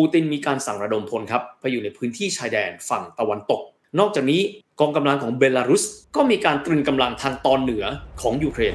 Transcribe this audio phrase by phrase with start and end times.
[0.00, 3.60] ปูตินมีการสั่งระดมพลครับไปอยู่ในพื้นที่ชายแดนฝั่งตะวันตก
[3.98, 4.40] นอกจากนี้
[4.80, 5.84] กองกำลังของเบลารุส
[6.16, 7.84] ก็มีการตรึงกำลังทางตอนเหนือ
[8.20, 8.74] ของยูเครน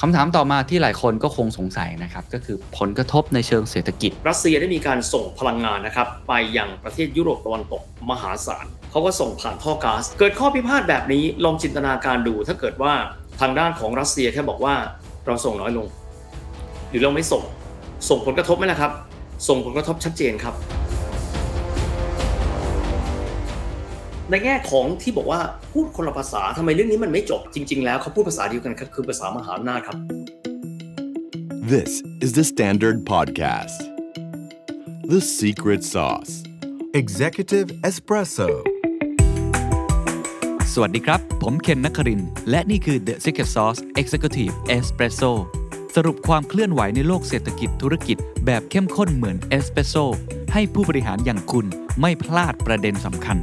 [0.00, 12.92] คำถามต่อมาที่หลายคนก็คงสงสัยนะครับ ก็คือผลกระทบในเชิงเศรษฐกิจ รัสเซียได้มีการส่งพลังงานนะครับ ไปยังประเทศยุโรปตะวันตกมหาศาลเขาก็ส่งผ่านท่อก๊าซเกิดข้อพิพาทแบบนี้ลองจินตนาการดู ถ้าเกิดว่า
[13.40, 14.74] ทางด้านของรัสเซียแค่บอกว่า
[15.26, 15.86] เราส่งน้อยลง
[16.90, 17.42] หรือเราไม่ส่ง
[18.08, 18.92] ส่งผลกระทบไหมนะครับ
[19.48, 20.54] ส่งผลกระทบชัดเจนครับ
[24.30, 25.40] ในแง่ของที่บอกว่า
[25.72, 29.96] พูดคนละภาษาทำไมเรื่องนี้มันไม่จบจริง ๆ แล้วเขาพูดภาษาเดียวกันครับคือภาษามหาอำนาจครับ
[31.72, 31.90] This
[32.24, 33.78] is the Standard Podcast
[35.12, 36.32] The Secret Sauce
[37.00, 38.48] Executive Espresso
[40.72, 42.20] สวัสดีครับ ผมเคนนักคริน
[42.50, 45.32] และนี่คือ The Secret Sauce Executive Espresso
[45.96, 48.16] สรุปความเคลื่อนไหวในโลกเศรษฐกิจธุรกิจ
[48.46, 49.94] แบบเข้มข้นเหมือนเอสเปรสโซ
[50.52, 51.66] ให้ผู้บริหารอย่างคุณ
[52.00, 53.38] ไม่พลาดประเด็นสำคัญ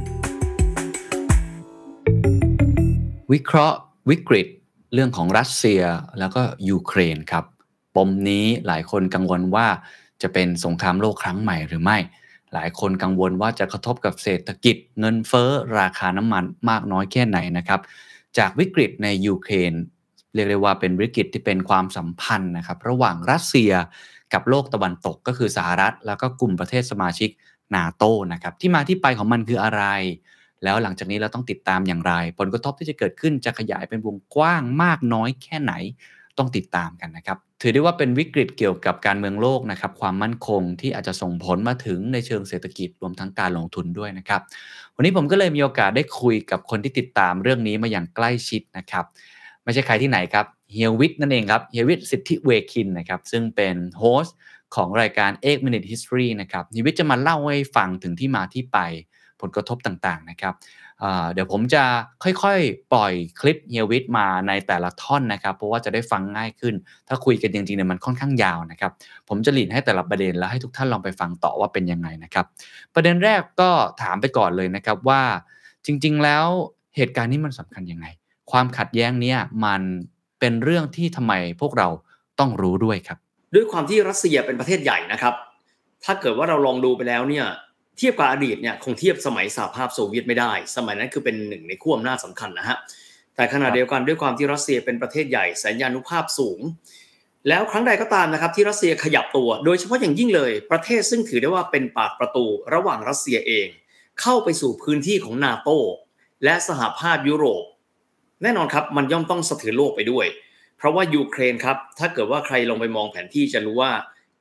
[3.32, 3.76] วิเคราะห์
[4.10, 4.46] วิกฤต
[4.94, 5.82] เรื่องของรัสเซีย
[6.18, 7.44] แล้วก็ยูเครนครับ
[7.96, 9.68] ปมนี้หลายคนกังวลว่า
[10.22, 11.98] จะเป็นสงครามโลกครั้งใหม่หรือไม่
[12.54, 17.80] หลายคนกังวลว่าจะกระทบกับเศรษฐกิจ เงินเฟ้อราคาน้ำมันมากน้อยแค่ไหนนะครับ
[18.38, 19.72] จากวิกฤตในยูเครน
[20.36, 23.72] เรียกได้ว่าเป็นวิกฤตที่เป็นความสัมพันธ์นะครับระหว่างรัสเซีย
[24.32, 27.30] กับโลกตะวันตกก็คือสหรัฐ แล้วก็กลุ่มประเทศสมาชิก
[27.74, 29.82] นาโตนะครับที่มาที่ไปของมันคืออะไร
[30.64, 35.72] แล้วหลังจากนี้เราต้องติดตามอย่างไร ผลกระทบที่จะเกิดขึ้นจะขยายเป็นวงกว้างมากน้อยแค่ไหน
[36.38, 44.40] ต้องติดตามกันนะครับถือได้ว่าเป็นวิกฤตเกี่ยวกับการเมืองโลกนะครับความมั่นคงที่อาจจะส่งผลมาถึงในเชิงเศรษฐกิจรวมทั้งการลงทุนด้วยนะครับ
[44.96, 49.04] วันนี้ผมก็เลยมีโอกาสได้คุยกับคนที่ติดตามเรื่องนี้มาอย่างใกล้ชิดนะครับ
[49.66, 54.36] ไม่ใช่ใครที่ไหนครับเฮียวิทนั่นเองครับเฮียวิทสิทธิเวคินนะครับซึ่งเป็น host
[54.74, 58.78] ของรายการ8 Minute History นะครับเฮียวิทจะมาเล่าให้ฟังถึงที่มาที่ไป
[59.40, 60.54] ผลกระทบต่างๆนะครับ
[61.32, 61.84] เดี๋ยวผมจะ
[62.22, 66.74] ค่อยๆ ปล่อยคลิปเฮียวิทมาในแต่ละท่อนนะครับ เพราะว่าจะได้ฟังง่ายขึ้น
[67.08, 68.92] ถ้าคุยกันจริงๆเนี่ยมันค่อนข้างยาวนะครับ
[69.28, 72.46] ผมจะ lead ให้แต่ละประเด็นแล้วให้ทุกท่านลองไปฟังต่อว่าเป็นยังไงนะครับ
[72.94, 73.70] ประเด็นแรกก็
[74.02, 75.22] ถามไปก่อนเลยนะครับว่า
[75.86, 76.46] จริง ๆ แล้ว
[76.96, 78.06] เหตุการณ์นี้มันสำคัญยังไง
[78.50, 79.82] ความขัดแย้งเนี้ยมัน
[80.40, 81.88] เป็นเรื่องที่ทำไมพวกเรา
[82.40, 83.18] ต้องรู้ด้วยครับ
[83.54, 85.34] ด้วยความที่รัสเซียเป็นประเทศใหญ่นะครับ
[86.04, 87.46] ถ้าเกิดว่าเราลองดูไปแล้วเนี่ย
[87.98, 92.76] เทียบกับอดีตเนี่ยคงเทียบสมัยสหภาพโซเวียตไม่ได้ สมัยนั้นคือเป็นหนึ่งในขั้วอำนาจสำคัญนะฮะ
[93.36, 96.60] แต่ขณะเดียวกันด้วยความที่รัสเซียเป็นประเทศใหญ่สัญญานุภาพสูง
[97.48, 103.68] แล้วครั้งใดก็ตามนะครับที่รัสเซียขยับตัว โดยเฉพาะอย่างยิ่งเลยประเทศซึ่งถือได้ว่าเป็นปากประตูระหว่างรัสเซียเอง
[104.20, 105.70] เข้าไปสู่พื้นที่ของนาโต
[106.44, 107.64] และสหภาพยุโรป
[108.42, 110.26] แน่นอนครับมันย่อมต้องสะเทือนโลกไปด้วย
[110.78, 113.92] เพราะว่ายูเครนครับถ้าเกิดว่าใครลงไปมองแผนที่จะรู้ว่า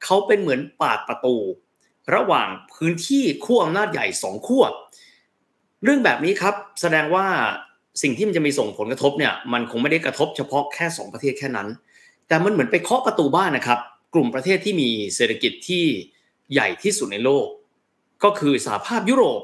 [0.03, 1.35] เขาเป็นเหมือนปากประตู
[2.16, 4.63] ระหว่างพื้นที่ขั้วอำนาจใหญ่สองขั้ว
[5.83, 7.25] เรื่องแบบนี้ครับแสดงว่า
[8.01, 11.67] สิ่งที่มันจะมีส่งผลกระทบเนี่ยมันคงไม่ได้กระทบเฉพาะแค่ 2 ประเทศแค่นั้น
[12.27, 13.79] แต่มันเหมือนไปเคาะประตูบ้านนะครับ
[14.13, 15.83] กลุ่มประเทศที่มีเศรษฐกิจที่
[16.53, 17.47] ใหญ่ที่สุดในโลก
[18.23, 19.41] ก็คือสหภาพยุโรป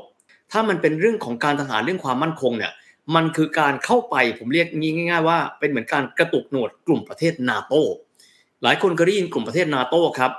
[0.52, 2.72] ถ้ามันเป็นเรื่องของการทหารเรื่องความมั่นคงเนี่ย
[3.16, 7.74] มันคือการเข้าไปผมเรียกง่ายๆว่าเป็นเหมือนการกระตุกหนวดกลุ่มประเทศนาโต
[8.64, 10.32] หลายคนเคยได้ยินกลุ่มประเทศนาโตครับ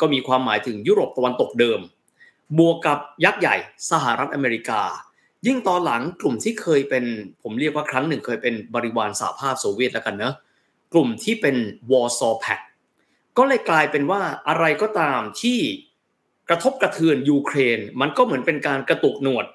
[0.00, 1.80] ก็มีความหมายถึงยุโรปตะวันตกเดิม
[2.58, 3.56] บวกกับยักษ์ใหญ่
[3.90, 4.82] สหรัฐอเมริกา
[5.46, 7.04] ยิ่งตอนหลังกลุ่มที่เคยเป็น
[7.42, 10.34] ผมเรียกว่าครั้งหนึ่งเคยเป็นบริวารสหภาพโซเวียตแล้วกันเนะ
[10.92, 11.56] กลุ่มที่เป็น
[11.90, 12.60] วอร์ซอแพค
[13.38, 15.58] ก็เลยกลายเป็นว่าอะไรก็ตามที่
[16.48, 19.46] กระทบกระเทือนยูเครน มันก็เหมือนเป็นการกระตุกหนวด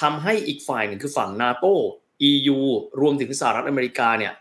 [0.00, 1.66] ทำให้อีกฝ่ายหนึ่งคือฝั่งนาโต
[2.30, 2.58] EU
[3.00, 4.32] รวมถึงสหรัฐอเมริกาเนี่ย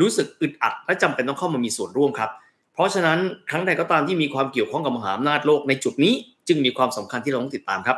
[0.00, 2.30] รู้สึกอึดอัดและจำเป็นต้องเข้ามามีส่วนร่วมครับ
[2.74, 3.18] เพราะฉะนั้น
[3.50, 6.14] ครั้งใดก็ตามที่มีความเกี่ยวข้องกับมหาอำนาจโลกในจุดนี้
[6.48, 7.96] จึงมีความสำคัญที่เราต้องติดตามครับ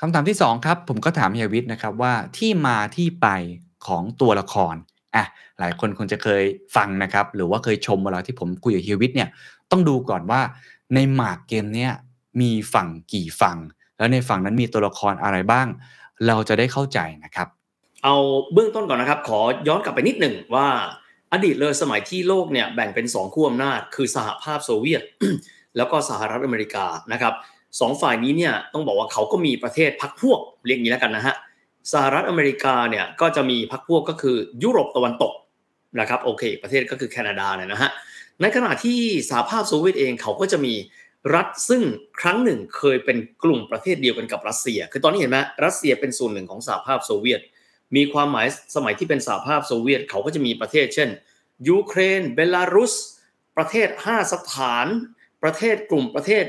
[0.00, 3.28] คำถามที่2ครับผมก็ถามเฮียวิทย์นะครับว่าที่มาที่ไป
[3.86, 4.74] ของตัวละคร
[5.16, 5.24] อะ
[5.58, 6.42] หลายคนคงจะเคย
[6.76, 9.28] ฟังนะครับ หรือว่าเคยชมเวลาที่ผมคุยกับเฮียวิทย์เนี่ย
[9.70, 10.40] ต้องดูก่อนว่า
[10.94, 11.92] ในหมากเกมเนี้ย
[12.40, 13.58] มีฝั่งกี่ฝั่ง
[13.98, 15.66] แล้วในฝั่งนั้นมีตัวละครอะไรบ้าง
[16.26, 17.48] เราจะได้เข้าใจนะครับ
[18.04, 18.14] เอา
[18.52, 20.68] เบื้องต้นก่อนนะครับ ขอย้อนกลับไปนิดหนึ่งว่า
[21.32, 25.02] อดีตเลยสมัยที่โลกเนี่ยแบ่งเป็น2ขั้วอำนาจ คือสหภาพโซเวียต
[25.76, 27.34] แล้วก็สหรัฐอเมริกานะครับ
[27.80, 31.34] สองฝ่ายนี้เนี่ยต้องบอกว่าเขาก็มีประเทศพักพวกเรียกงี้แล้วกันนะฮะ
[31.92, 35.32] สหรัฐอเมริกาเนี่ยก็จะมีพรรคพวกก็คือยุโรปตะวันตก
[36.00, 37.90] นะครับโอเค ประเทศก็คือแคนาดาเนี่ยนะฮะ
[38.40, 39.00] ในขณะที่
[39.30, 40.74] สหภาพโซเวียตเองเขาก็จะมี
[41.34, 41.82] รัฐซึ่ง
[42.20, 47.40] ครั้งหนึ่งเคยเป็นกลุ่มประเทศเดียวกันกับรัสเซีย คือตอนนี้เห็นไหมรัสเซียเป็นส่วนหนึ่งของสหภาพโซเวียต
[47.96, 48.46] มีความหมาย
[48.76, 51.08] สมัยที่เป็นสหภาพโซเวียตเขาก็จะมีประเทศ เช่น
[51.68, 52.94] ยูเครน เบลารุส
[53.56, 54.86] ประเทศ 5 สตาน
[55.42, 56.44] ประเทศกลุ่มประเทศ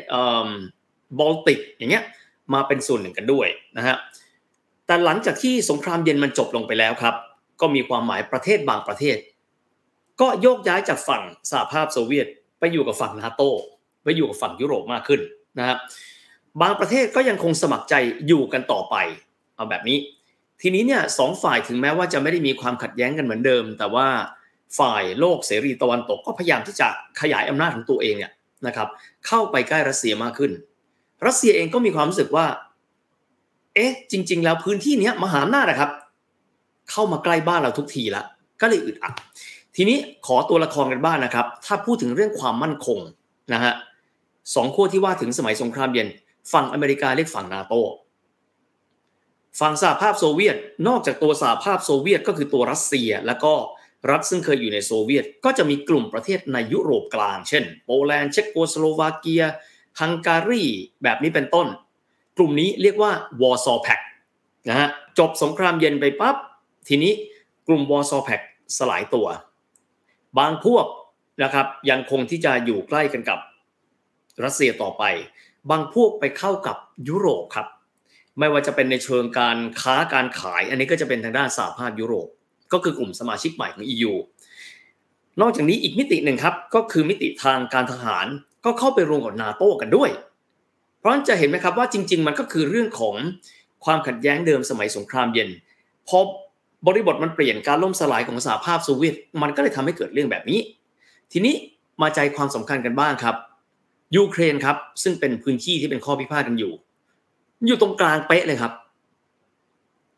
[1.20, 2.04] บอลติกอย่างเงี้ย
[2.54, 3.48] มาเป็นส่วนหนึ่งกันด้วย
[3.78, 3.96] นะฮะ
[4.86, 7.16] แต่หลังจากที่สงครามเย็นมันจบลงไปแล้วครับ
[7.62, 9.18] ก็มีความหมายประเทศบางประเทศ
[10.22, 12.28] ก็โยกย้ายจากฝั่งสหภาพโซเวียต
[12.60, 13.44] ไปอยู่กับฝั่งนาโต
[14.04, 15.22] ไปอยู่กับฝั่งยุโรปมากขึ้น
[15.60, 15.78] นะฮะ
[16.62, 17.96] บางประเทศก็ยังคงสมัครใจ
[18.28, 18.96] อยู่กันต่อไป
[19.56, 19.98] เอาแบบนี้
[20.66, 24.08] ทีนี้เนี่ยสองฝ่ายถึงแม้ว่าจะไม่ได้มีความขัดแย้งกันเหมือนเดิม แต่ว่า
[24.80, 26.88] ฝ่ายโลกเสรีตะวันตกก็พยายามที่จะ
[27.22, 28.32] ขยายอำนาจของตัวเองเนี่ย
[28.68, 28.88] นะครับ
[29.28, 30.52] เข้าไปใกล้รัสเซียมากขึ้น
[31.26, 32.46] รัสเซียเองก็มีความรู้สึกว่า
[33.76, 35.92] เอ๊ะ จริง ๆ แล้วพื้นที่เนี้ยมหาอำนาจนะครับ
[36.92, 38.24] เข้ามาใกล้บ้านเราทุกทีละ
[38.62, 39.14] ก็เลยอึดอัด
[39.76, 43.00] ทีนี้ขอตัวละครกันบ้างนนะครับ ถ้าพูดถึงเรื่องความมั่นคง
[43.54, 43.74] นะฮะ
[44.56, 46.08] สองขั้วที่ว่าถึงสมัยสงครามเย็น
[46.54, 47.74] ฝั่งอเมริกาเรียกฝั่งนาโต
[49.60, 50.56] ฝั่งสหภาพโซเวียต
[50.88, 53.54] นอกจากตัวสหภาพโซเวียตก็คือตัวรัสเซีย แล้วก็
[54.12, 59.44] รัฐซึ่งเคยอยู่ในโซเวียต ก็จะมีกลุ่มประเทศในยุโรปกลาง เช่น โปแลนด์เช็กโกสโลวาเกีย
[60.00, 60.64] ฮังการี
[61.04, 61.68] แบบนี้เป็นต้น
[62.38, 63.12] กลุ่มนี้เรียกว่า
[63.42, 64.00] Warsaw Pact
[64.70, 64.90] นะฮะ
[65.20, 66.36] จบสงครามเย็นไปปั๊บ
[66.88, 67.14] ทีนี้
[67.68, 68.42] กลุ่ม Warsaw Pact
[68.78, 69.28] สลายตัว
[70.40, 70.86] บางพวก
[71.44, 73.40] นะครับยังคงที่จะอยู่ใกล้กันกับ
[74.44, 75.04] รัสเซียต่อไป
[75.70, 76.78] บางพวกไปเข้ากับ
[77.08, 77.68] ยุโรปครับ
[78.40, 82.28] ไม่ว่าจะเป็นในเชิงการค้าการขาย อันนี้ก็จะเป็นทางด้านสหภาพยุโรป
[82.74, 84.14] ก็คือกลุ่มสมาชิกใหม่ของ EU
[85.42, 88.26] นอกจากนี้อีกมิติหนึ่งครับก็คือมิติทางการทหาร
[88.66, 90.10] ก็เข้าไปรวมกับนาโต้กันด้วย
[91.00, 93.16] เพราะฉะนั้นจะเห็นไหมครับว่าจริง ๆ มันก็คือเรื่องของ
[93.86, 95.50] ความขัดแย้งเดิมสมัยสงครามเย็น
[96.08, 96.20] พอ
[96.88, 100.60] บริบทมันเปลี่ยนการล่มสลายของสหภาพโซเวียตมันก็เลยทำให้เกิดเรื่องแบบนี้
[101.32, 101.56] ทีนี้
[102.02, 103.36] มาใจความสำคัญกันบ้างครับ
[104.16, 106.74] ยูเครนครับซึ่งเป็นพื้นที่ที่เป็นข้อพิพาทกันอยู่
[107.66, 108.74] อยู่ตรงกลางเป๊ะเลยครับ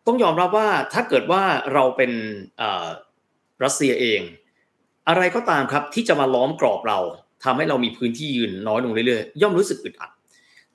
[0.08, 1.44] ต้องยอมรับว่าถ้าเกิดว่า
[1.74, 2.12] เราเป็น
[3.64, 4.22] รัสเซียเอง
[5.08, 7.00] อะไรก็ตามครับที่จะมาล้อมกรอบเรา
[7.44, 10.12] ทำให้เรามีพื้นที่ยืนน้อยลงเรื่อยๆย่อมรู้สึกอึดอัด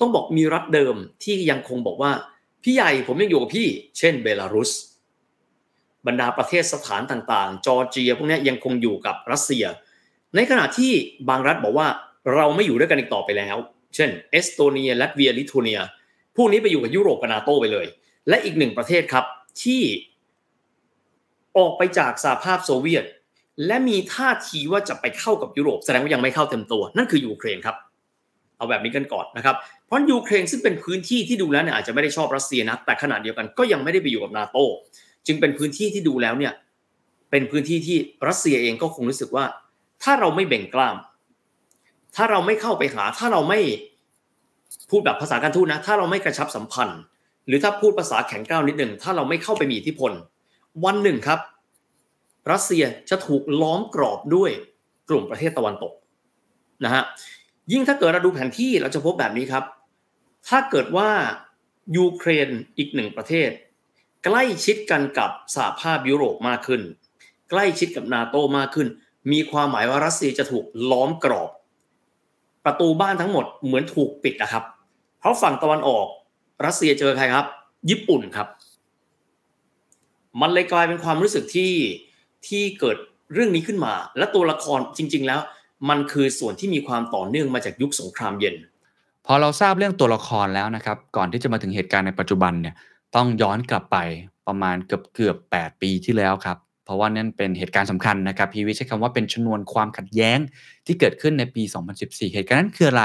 [0.01, 0.95] ต้องบอกมีรัฐเดิม
[1.25, 2.13] ที่ยังคงบอกว่า
[2.63, 3.69] พี่ใหญ่ผมยังอยู่กับพี่
[3.99, 4.71] เช่นเบลารุส
[6.07, 9.65] บรรดาประเทศสถานต่างๆ จอร์เจีย พวกนี้ยังคงอยู่กับรัสเซีย
[10.37, 10.93] ในขณะที่
[11.29, 11.89] บางรัฐบอกว่า
[12.35, 13.57] เราไม่อยู่ด้วยกันอีกต่อไปแล้ว
[13.95, 15.81] เช่น เอสโตเนียลัตเวียลิทัวเนีย
[16.37, 17.87] พวกนี้ไปอยู่กับยุโรปกับนาโตไปเลย
[18.29, 19.25] และอีกหนึ่งประเทศครับ
[19.63, 19.83] ที่
[21.59, 23.05] ออกไปจากสหภาพโซเวียต
[23.67, 27.77] และมีท่าทีว่าจะไปเข้ากับยุโรปแสดงว่ายังไม่เข้าเต็มตัว นั่นคือยูเครนครับ
[28.57, 29.57] เอาแบบนี้กันก่อนนะครับ
[29.87, 34.59] เพราะยูเครนซึ่งเป็นพื้นที่ที่ดูแล้วเนี่ยอาจจะไม่ได้ชอบรัสเซียนะแต่ขนาดเดียวกันก็ยังไม่ได้ไปอยู่กับนาโต
[35.27, 36.53] จึงเป็นพื้นที่ที่ดูแล้วเนี่ย
[37.31, 37.97] เป็นพื้นที่ที่
[38.29, 39.45] รัสเซียเองก็คงรู้สึกว่า
[40.03, 40.97] ถ้าเราไม่เบ่งกล้าม
[42.17, 43.61] ถ้าเราไม่เข้าไปหา ถ้าเราไม่
[44.91, 47.01] พูดแบบภาษาการทูตนะ ถ้าเราไม่กระชับสัมพันธ์
[47.47, 50.13] หรือถ้าพูดภาษาแข็งกร้าวนิดหนึ่งถ้าเราไม่เข้าไปมีอิทธิพล
[50.85, 51.41] วันหนึ่งครับ
[52.53, 54.51] รัสเซียจะถูกล้อมกรอบด้วย
[55.09, 55.93] กลุ่มประเทศตะวันตก
[56.85, 57.03] นะฮะ
[57.73, 59.65] ยิ่งถ้าเกิดเราดูแผนที่เราจะพบแบบนี้ครับ
[60.49, 61.11] ถ้าเกิดว่า
[61.97, 63.51] ยูเครนอีกหนึ่งประเทศ
[64.25, 66.83] ใกล้ชิดกันกับสหภาพยุโรปมากขึ้น
[67.51, 68.89] ใกล้ชิดกับนาโตมากขึ้น
[69.33, 71.51] มีความหมายว่ารัสเซียจะถูกล้อมกรอบ
[72.65, 74.65] ประตูบ้านทั้งหมดเหมือนถูกปิดนะครับ
[75.19, 76.07] เพราะฝั่งตะวันออก
[76.65, 77.47] รัสเซียเจอใครครับ
[77.91, 78.49] ญี่ปุ่นครับ
[80.41, 81.73] มันเลยกลายเป็นความรู้สึกที่
[82.49, 82.97] ที่เกิด
[83.33, 85.41] เรื่องนี้ขึ้นมา และตัวละครจริง ๆ แล้ว
[85.89, 88.55] มันคือส่วนที่มีความต่อเนื่องมาจากยุคสงครามเย็น
[89.27, 92.75] พอเราทราบเรื่องตัวละครแล้วนะครับ ก่อนที่จะมาถึงเหตุการณ์ในปัจจุบันเนี่ย
[93.17, 93.97] ต้องย้อนกลับไป
[94.47, 96.59] ประมาณเกือบเกือบ8ปีที่แล้วครับ
[96.91, 100.39] ราะว่านั่นเป็นเหตุการณ์สำคัญนะครับพีวิใช้คำว่าเป็นชนวนความขัดแย้ง
[100.87, 101.63] ที่เกิดขึ้นในปี
[101.99, 103.05] 2014 เหตุการณ์นั้นคืออะไร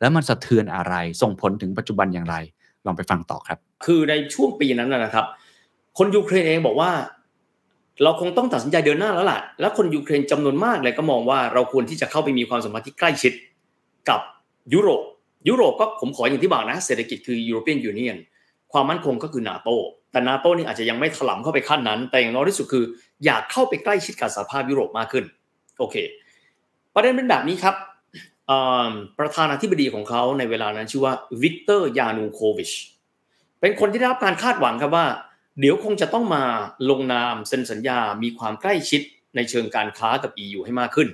[0.00, 2.36] แล้วมันสะเทือนอะไร ส่งผลถึงปัจจุบันอย่างไร
[2.86, 5.26] ลองไปฟังต่อครับ คือในช่วงปีนั้นนะครับ
[5.98, 6.90] คนยูเครนเองบอกว่า
[8.02, 13.32] เราคงต้องตัดสินใจเดินหน้าแล้วล่ะ แล้วคนยูเครนจำนวนมากเลยก็มองว่าเราควรที่จะเข้าไปมีความสัมพันธ์ที่ใกล้ชิด
[14.08, 14.20] กับ
[14.74, 15.02] ยุโรป
[15.48, 18.16] ยุโรปก็ผมขออย่างที่บอกนะเศรษฐกิจคือ European Union
[18.72, 19.68] ความมั่นคงก็คือนาโต
[20.12, 22.84] แต่นาโตนี่อาจจะยังไม่ถล่มเข้าไปขั้นนั้น แต่อย่างน้อยที่สุดคือ
[23.24, 25.24] อยากเข้าไปใกล้ชิดกับสหภาพยุโรปมากขึ้น
[25.78, 25.96] โอเค
[26.94, 27.76] ประเด็นเป็นแบบนี้ครับ
[29.18, 32.70] ประธานาธิบดีของเขาในเวลานั้นชื่อว่าวิกเตอร์ยานูโควิช
[33.60, 35.06] เป็นคนที่ได้รับการคาดหวังครับว่า
[35.60, 36.44] เดี๋ยวคงจะต้องมา
[36.90, 39.00] ลงนามเซ็นสัญญา มีความใกล้ชิด
[39.36, 41.08] ในเชิงการค้ากับ EU ให้มากขึ้น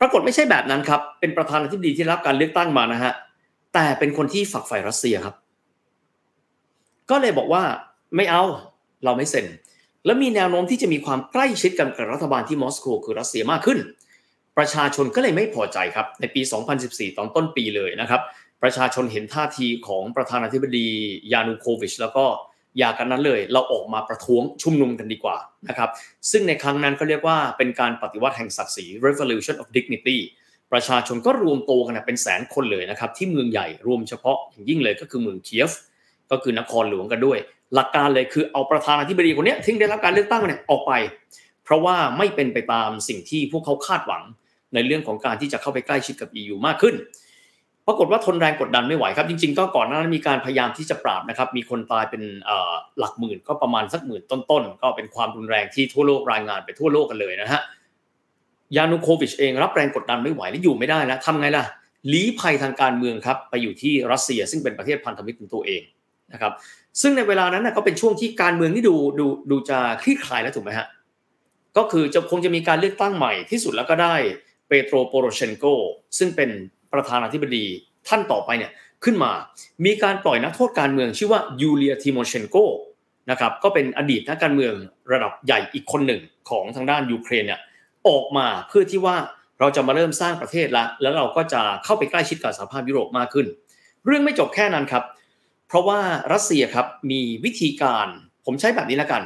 [0.00, 3.12] ปรากฏไม่ใช่แบบนั้นครับ เป็นประธานาธิบดีที่รับการเลือกตั้งมานะฮะ
[3.74, 5.34] แต่เป็นคนที่ฝักใฝ่รัสเซียครับ
[7.10, 7.62] ก็เลยบอกว่า
[8.16, 8.42] ไม่เอา
[9.04, 9.46] เราไม่เซ็น
[10.06, 13.78] และมีแนวโน้มที่จะมีความใกล้ชิดกันกับรัฐบาลที่มอสโกคือรัสเซียมากขึ้น
[14.58, 16.42] ประชาชนก็เลยไม่พอใจครับ ในปี
[16.80, 18.20] 2014 ตอนต้นปีเลยนะครับ
[18.62, 20.88] ประชาชนเห็นท่าทีของประธานาธิบดี
[21.32, 22.24] ยานูโควิช แล้วก็
[22.78, 25.36] อยากกันนั้นเลย เราออกมาประท้วงชุมนุมกันดีกว่า
[25.68, 25.90] นะครับ
[26.30, 30.18] ซึ่งในครั้งนั้นเขาเรียกว่าเป็นการปฏิวัติแห่งศักดิ์ศรี revolution of dignity
[30.72, 35.72] ประชาชนก็รวมตัวกันเป็นแสนคนเลยนะครับ ที่เมืองใหญ่รวมเฉพาะอย่างยิ่งเลยก็คือเมืองเคียฟ
[36.30, 37.38] ก็คือนครหลวงกันด้วย
[37.74, 40.92] หลักการเลยคือเอาประธานาธิบดีคนนี้ที่ได้รับการเลือกตั้งเนี่ยออกไป
[41.64, 44.22] เพราะว่าไม่เป็นไปตามสิ่งที่พวกเขาคาดหวัง
[44.74, 46.94] ในเรื่องของการที่จะเข้าไปใกล้ชิดกับ EU มากขึ้น
[47.86, 52.22] ปรากฏว่าทนแรงกดดันไม่ไหวครับ จริง ๆ ก็ก่อนหน้านั้นมีการพยายามที่จะปราบนะครับ มีคนตายเป็น
[52.98, 57.60] หลักหมื่นก็ประมาณสักหมื่นต้นๆ ก็เป็นความรุนแรงที่ทั่วโลกรายงานไปทั่วโลกกันเลยนะฮะ
[58.76, 61.64] ยานูโควิชเองรับแรงกดดันไม่ไหวและอยู่ไม่ได้แล้วทำไงล่ะ
[62.12, 65.82] ลี้ภัยทางการเมืองครับไปอยู่ที่รัสเซียซึ่งเป็นประเทศพันธมิตรของตัวเอง
[66.32, 66.52] นะครับ
[67.00, 70.86] ซึ่งในเวลานั้นก็เป็นช่วงที่การเมืองที่ดูดูดูจะคลี่คลายแล้วถูกไหมฮะ
[71.76, 74.14] ก็คือจะคงจะมีการเลือกตั้งใหม่ที่สุดแล้วก็ได้
[74.68, 75.64] เปโตรโปโรเชนโก
[76.18, 76.50] ซึ่งเป็น
[76.92, 77.64] ประธานาธิบดี
[78.08, 78.72] ท่านต่อไปเนี่ย
[79.04, 79.32] ขึ้นมา
[79.84, 82.56] มีการปล่อยนักโทษการเมืองชื่อว่ายูเลียทิโมเชนโก
[83.30, 84.74] นะครับก็เป็นอดีตนักการเมือง
[85.12, 86.20] ระดับใหญ่อีกคนหนึ่ง
[86.50, 87.60] ของทางด้านยูเครนเนี่ย
[88.08, 89.16] ออกมาเพื่อที่ว่า
[89.60, 93.46] เราจะมาเริ่มสร้างประเทศละแล้วเราก็จะเข้าไปใกล้ชิดกับสหภาพยุโรปมากขึ้น
[94.06, 95.04] เรื่องไม่จบแค่นั้นครับ
[95.70, 96.00] เพราะว่า
[96.32, 98.06] รัสเซียครับมีวิธีการ
[98.46, 99.22] ผมใช้แบบนี้แล้วกัน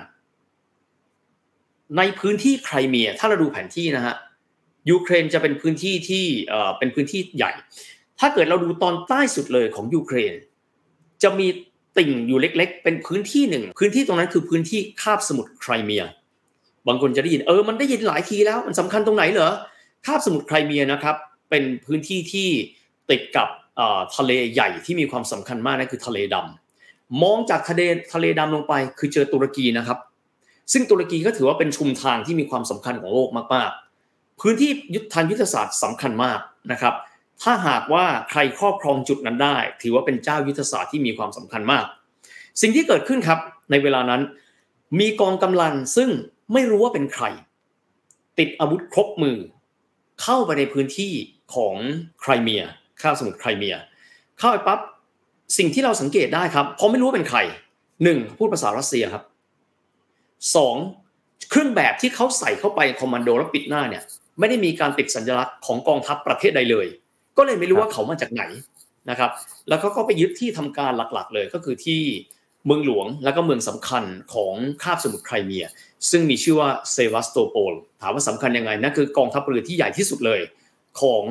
[1.96, 4.14] ในพื้นที่ไครเมีย ถ้าเราดูแผนที่นะฮะ
[4.90, 6.24] ยูเครนจะเป็นพื้นที่ที่
[6.78, 7.52] เป็นพื้นที่ใหญ่
[8.20, 10.32] ถ้าเกิดเราดูตอนใต้สุดเลยของยูเครน
[11.22, 11.46] จะมี
[11.98, 16.04] ติ่งอยู่เล็ก ๆ เป็นพื้นที่หนึ่ง พื้นที่ตรงนั้นคือพื้นที่คาบสมุทรไครเมีย
[16.86, 19.52] บางคนจะได้ยินเออมันได้ยินหลายทีแล้ว มันสำคัญตรงไหนเหรอ
[20.06, 21.16] คาบสมุทรไครเมียนะครับ
[21.50, 22.48] เป็นพื้นที่ที่
[23.10, 23.48] ติดกับ
[24.16, 29.98] ทะเลใหญ่ที่มีความสำคัญมากนั่นคือทะเลดำมองจากทะเลทะเลดำลงไป คือเจอตุรกีนะครับ
[30.72, 36.38] ซึ่งตุรกีก็ถือว่าเป็นชุมทางที่มีความสำคัญของโลกมากๆ พื้นที่ยุทธทางยุทธศาสตร์สำคัญมาก
[36.72, 36.94] นะครับ
[37.42, 41.84] ถ้าหากว่าใครครอบครองจุดนั้นได้ ถือว่าเป็นเจ้ายุทธศาสตร์ที่มีความสำคัญมาก
[42.60, 43.38] สิ่งที่เกิดขึ้นครับ
[43.70, 44.22] ในเวลานั้น
[45.00, 46.10] มีกองกำลังซึ่ง
[46.52, 47.24] ไม่รู้ว่าเป็นใคร
[48.38, 49.38] ติดอาวุธครบมือ
[50.22, 51.12] เข้าไปในพื้นที่
[51.54, 51.74] ของ
[52.20, 52.64] ไครเมีย
[53.02, 53.76] ข้าวสมุทรไครเมีย
[54.38, 54.78] เข้าไปปั๊บ
[55.58, 57.38] สิ่งที่เราสังเกตได้ครับเพราะไม่รู้ว่าเป็นใคร
[58.04, 59.24] หนึ่งพูดภาษารัสเซียครับ
[60.56, 60.76] สอง
[61.50, 64.02] เครื่องแบบที่เขาใส่เข้าไปคอมมานโดแล้วปิดหน้าเนี่ย
[64.38, 66.86] ไม่ได้มีการติดสัญลักษณ์ของกองทัพประเทศใดเลย
[67.36, 68.42] ก็เลยไม่รู้ว่าเขามาจากไหน
[69.10, 69.30] นะครับ
[69.68, 72.02] แล้วก็ไปยึดที่ทำการหลักๆ เลยก็คือที่
[72.66, 75.66] เมืองหลวงแล้วก็เมืองสำคัญของคาบสมุทรไครเมีย
[76.10, 80.40] ซึ่งมีชื่อว่าเซวัสโตโปลถามว่าสำคัญยังไงนั่นคือกองทัพเรือที่ใหญ่ที่สุดเลย
[81.00, 81.24] ของ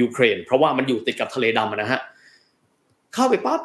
[0.00, 2.00] ยูเครน เพราะว่ามันอยู่ติดกับทะเลดำนะฮะ
[3.14, 3.60] เข้าไปปั๊บ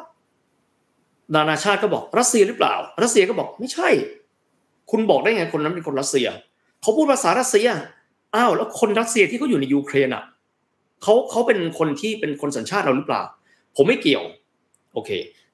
[1.34, 3.88] นานาชาติก็บอกรัสเซียหรือเปล่า รัสเซียก็บอกไม่ใช่
[4.90, 6.26] คุณบอกได้ไงคนนั้นเป็นคนรัสเซีย
[6.82, 7.68] เขาพูดภาษารัสเซีย
[8.36, 10.24] อ้าวแล้วคนรัสเซียที่เขาอยู่ในยูเครนอะ
[11.02, 13.22] เขาเขาเป็นคนที่เป็นคนสัญชาติเราหรือเปล่า
[13.76, 14.24] ผมไม่เกี่ยว
[14.94, 15.10] โอเค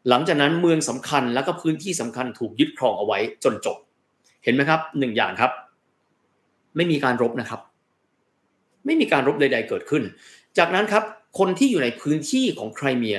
[0.09, 3.77] หลังจากนั้นเมืองสำคัญแล้วก็พื้นที่สำคัญถูกยึดครองเอาไว้จนจบ
[4.45, 5.53] เห็นไหมครับหนึ่งอย่างครับ
[6.77, 7.61] ไม่มีการรบนะครับ
[8.85, 10.03] ไม่มีการรบใด ๆ เกิดขึ้น
[10.59, 11.05] จากนั้นครับ
[11.39, 13.19] คนที่อยู่ในพื้นที่ของไครเมีย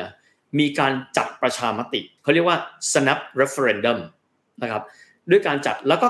[0.59, 2.57] มีการจัดประชามติเขาเรียกว่า
[2.91, 3.99] snap referendum
[4.61, 4.83] นะครับ
[5.29, 6.07] ด้วยการจัดแล้วก็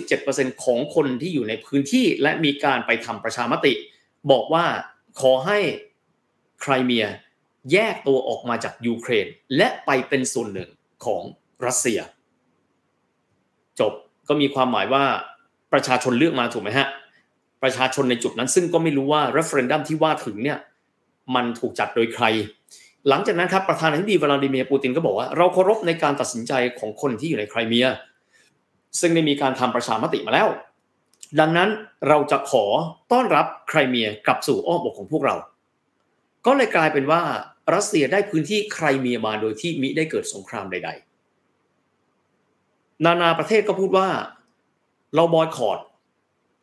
[0.00, 3.72] 97%ของคนที่อยู่ในพื้นที่และมีการไปทำประชามติ
[4.30, 4.64] บอกว่า
[5.20, 5.58] ขอให้
[6.60, 7.06] ไครเมีย
[7.72, 10.70] แยกตัวออกมาจากยูเครน และไปเป็นส่วนหนึ่ง
[11.04, 11.22] ของ
[11.66, 12.00] รัสเซีย
[13.80, 13.92] จบ
[14.28, 15.04] ก็มีความหมายว่า
[15.72, 16.88] ประชาชนเลือกมาถูกไหมฮะ
[17.64, 20.58] ประชาชนในจุดนั้น ซึ่งก็ไม่รู้ว่า referendum ที่ว่าถึงเนี่ย
[21.34, 22.24] มันถูกจัดโดยใคร
[23.08, 27.86] หลังจากนั้นครับประธานาธิบดีวลาดิเมียร์ปูตินก็บอกว่า เราเคารพในการตัดสินใจของคนที่อยู่ในไครเมีย
[29.00, 30.48] ซึ่งได้มีการทำประชามติมาแล้ว
[31.40, 31.68] ดังนั้น
[32.08, 32.64] เราจะขอ
[33.12, 35.36] ต้อนรับไครเมียกลับสู่อ้อมอกของพวกเรา
[36.46, 37.20] ก็เลยกลายเป็นว่า
[37.74, 40.90] รัสเซียได้พื้นที่ไครเมียมาโดยที่มิได้เกิดสงครามใด
[41.76, 44.08] ๆ นานาประเทศก็พูดว่า
[45.14, 45.78] เราบอยคอต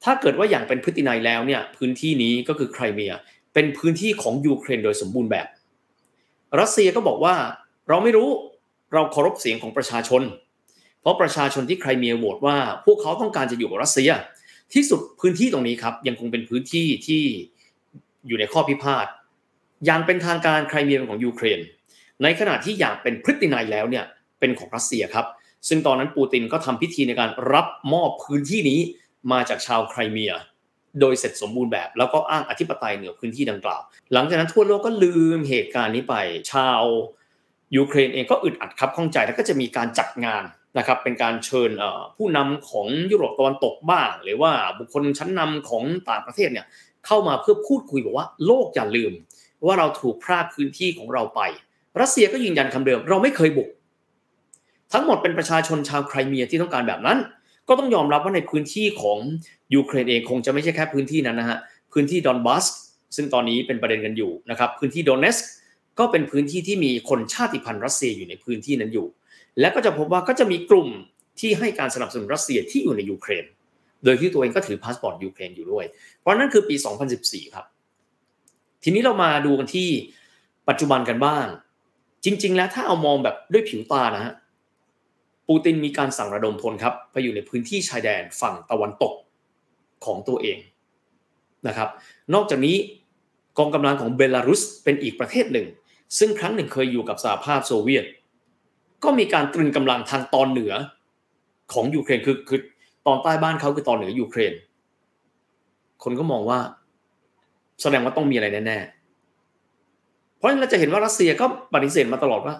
[0.03, 3.13] ถ้าเกิดว่าอย่างเป็นพฤตินัยแล้วเนี่ยพื้นที่นี้ก็คือไครเมีย
[3.53, 5.47] เป็นพื้นที่ของยูเครนโดยสมบูรณ์แบบ
[6.59, 7.35] รัสเซียก็บอกว่า
[7.89, 8.29] เราไม่รู้
[8.93, 10.21] เราเคารพเสียงของประชาชน
[11.01, 14.11] เพราะประชาชนที่ไครเมียโหวตว่า พวกเขาต้องการจะอยู่กับรัสเซีย
[14.73, 17.23] ที่สุดพื้นที่ตรงนี้ครับยังคงเป็นพื้นที่ที่
[18.27, 19.05] อยู่ในข้อพิพาท
[19.85, 21.59] อย่างเป็นทางการไครเมียเป็นของยูเครน
[22.23, 24.05] ในขณะที่อย่างเป็นพฤตินัยแล้วเนี่ย
[24.39, 25.25] เป็นของรัสเซียครับ
[25.67, 28.79] ซึ่งตอนนั้นปูตินก็ทำพิธีในการรับมอบพื้นที่นี้
[29.31, 30.33] มาจากชาวไครเมีย
[30.99, 33.81] โดยเสร็จสมบูรณ์แบบ แล้วก็อ้างอธิปไตยเหนือพื้นที่ดังกล่าว
[34.13, 36.15] หลังจากนั้นทั่วโลกก็ลืมเหตุการณ์นี้ไป
[36.51, 36.81] ชาว
[37.75, 40.43] ยูเครนเองก็อึดอัดครับข้องใจแล้วก็จะมีการจัดงาน
[40.77, 41.71] นะครับเป็นการเชิญ
[42.17, 46.65] ผู้นำของยุโรปตะวันตกบ้าง หรือว่าบุคคลชั้นนำของต่างประเทศเนี่ย
[47.05, 49.11] เข้ามาเพื่อพูดคุยบอกว่าโลกอย่าลืม
[49.65, 51.41] ว่าเราถูกพรากพื้นที่ของเราไป
[52.01, 53.69] รัสเซียก็ยืนยันคำเดิม เราไม่เคยบุก
[54.93, 57.17] ทั้งหมดเป็นประชาชนชาวไครเมียที่ต้องการแบบนั้น
[57.71, 59.17] ก็ต้องยอมรับว่าในพื้นที่ของ
[59.75, 61.57] ยูเครนเองคงจะไม่ใช่แค่พื้นที่นั้นนะฮะ
[61.93, 62.65] พื้นที่ดอนบัส
[63.15, 65.37] ซึ่งตอนนี้เป็นประเด็นกันอยู่นะครับพื้นที่โดเนตส
[65.99, 69.07] ก์ก็เป็นพื้นที่ที่มีคนชาติพันธุ์รัสเซียอยู่ในพื้นที่นั้นอยู่
[69.59, 70.89] และก็จะพบว่าก็จะมีกลุ่ม
[71.39, 73.45] ที่ให้การสนับสนุนรัสเซียที่อยู่ในยูเครน
[74.03, 75.85] โดยที่ตัวเองก็ถือพาสปอร์ตยูเครนอยู่ด้วย
[76.19, 76.75] เพราะนั่นคือปี
[77.15, 77.65] 2014 ครับ
[78.83, 79.89] ทีนี้เรามาดูกันที่
[80.69, 81.45] ปัจจุบันกันบ้าง
[82.25, 84.33] จริง ๆ แล้วถ้าเอามองแบบด้วยผิวตานะฮะ
[85.51, 89.13] ปูตินมีการสั่งระดมพลครับไปอยู่ในพื้นที่ชายแดนฝั่งตะวันตก
[90.05, 90.57] ของตัวเอง
[91.67, 91.89] นะครับ
[92.33, 92.75] นอกจากนี้
[93.57, 95.67] กองกำลังของเบลารุสเป็นอีกประเทศหนึ่ง
[96.17, 98.05] ซึ่งครั้งหนึ่งเคยอยู่กับสหภาพโซเวียต
[99.03, 100.73] ก็มีการตรึงกำลังทางตอนเหนือ
[101.73, 102.59] ของยูเครนคือคือ
[103.07, 104.53] ตอนใต้บ้านเขาคือตอนเหนือยูเครน
[106.03, 106.59] คนก็มองว่า
[107.81, 112.55] แสดงว่าต้องมีอะไรแน่ๆเพราะฉะนั้นเราจะเห็นว่ารัสเซียก็ปฏิเสธมาตลอดว่า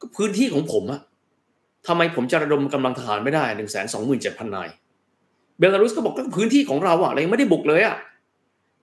[0.00, 1.02] ก็พื้นที่ของผมอะ
[1.86, 4.68] ทำไมผมจะระดมกำลังทหารไม่ได้หนึ่งแสนสองหมื่นเจ็ดพันนาย
[5.58, 7.96] เบลารุสก็บอกก็พื้นที่ของเราอะเรายังไม่ได้บุกเลยอะ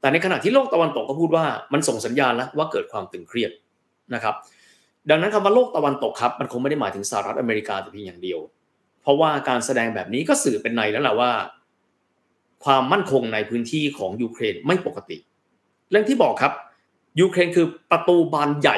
[0.01, 3.51] แต่ในขณะที่โลกตะวันตกก็พูดว่ามันส่งสัญญาณแล้วว่าเกิดความตึงเครียด
[4.13, 4.35] นะครับ
[5.09, 8.39] ดังนั้นคำว่าโลกตะวันตกครับ มันคงไม่ได้หมายถึงสหรัฐอเมริกาแต่เพียงอย่างเดียว
[9.01, 11.31] เพราะว่าการแสดงแบบนี้ก็สื่อเป็นในแล้วแหละว่า
[12.63, 15.17] ความมั่นคงในพื้นที่ของยูเครนไม่ปกติ
[15.91, 16.53] เรื่องที่บอกครับ
[17.21, 18.77] ยูเครนคือประตูบานใหญ่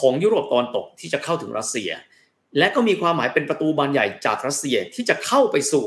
[0.00, 1.90] ของยุโรปตะวันตกที่จะเข้าถึงรัสเซีย
[2.58, 5.84] และก็มีความหมายเป็นประตูบานใหญ่จากรัสเซียที่จะเข้าไปสู่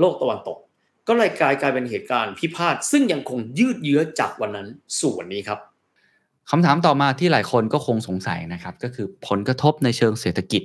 [0.00, 0.58] โลกตะวันตก
[1.08, 4.68] ก็เลยกลายกลายเป็นเหตุการณ์พิพาทซึ่งยังคงยืดเยื้อจากวันนั้น
[5.00, 5.58] สู่วันนี้ครับ
[6.50, 10.62] คำถามต่อมาที่หลายคนก็คงสงสัยนะครับ ก็คือผลกระทบในเชิงเศรษฐกิจ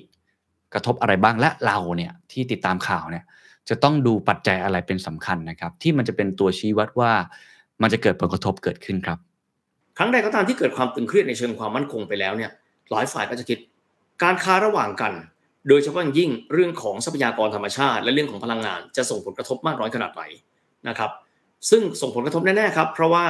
[0.74, 3.24] กระทบอะไรบ้างและเราเนี่ยที่ติดตามข่าวเนี่ย
[3.70, 7.12] จะต้องดูปัจจัยอะไรเป็นสำคัญนะครับ ที่มันจะเป็นตัวชี้วัดว่า
[7.82, 9.18] มันจะเกิดผลกระทบเกิดขึ้นครับ
[9.98, 12.52] ครั้งใดก็ตามที่เกิดความตึงเครียดในเชิงความมั่นคงไปแล้วเนี่ย
[12.92, 13.60] หลายฝ่ายก็จะคิด
[14.24, 15.14] การค้าระหว่างกัน
[15.70, 20.24] โดยเฉพาะยิ่งเรื่องของทรัพยากรธรรมชาติ และเรื่องของพลังงานจะส่งผลกระทบมากน้อยขนาดไหน
[20.88, 21.12] นะครับ
[21.70, 23.26] ซึ่งส่งผลกระทบแน่ๆครับ เพราะว่า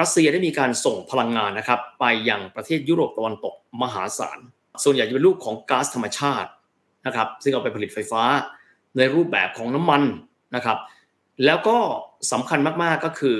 [0.00, 4.38] รัสเซียได้มีการส่งพลังงานนะครับ ไปยังประเทศยุโรปตะวันตกมหาศาล
[4.84, 6.50] ส่วนใหญ่จะเป็นรูปของก๊าซธรรมชาติ
[7.06, 8.22] นะครับ ซึ่งเอาไปผลิตไฟฟ้า
[8.96, 10.02] ในรูปแบบของน้ำมัน
[10.56, 10.78] นะครับ
[11.44, 11.76] แล้วก็
[12.32, 13.38] สำคัญมากๆก็คือ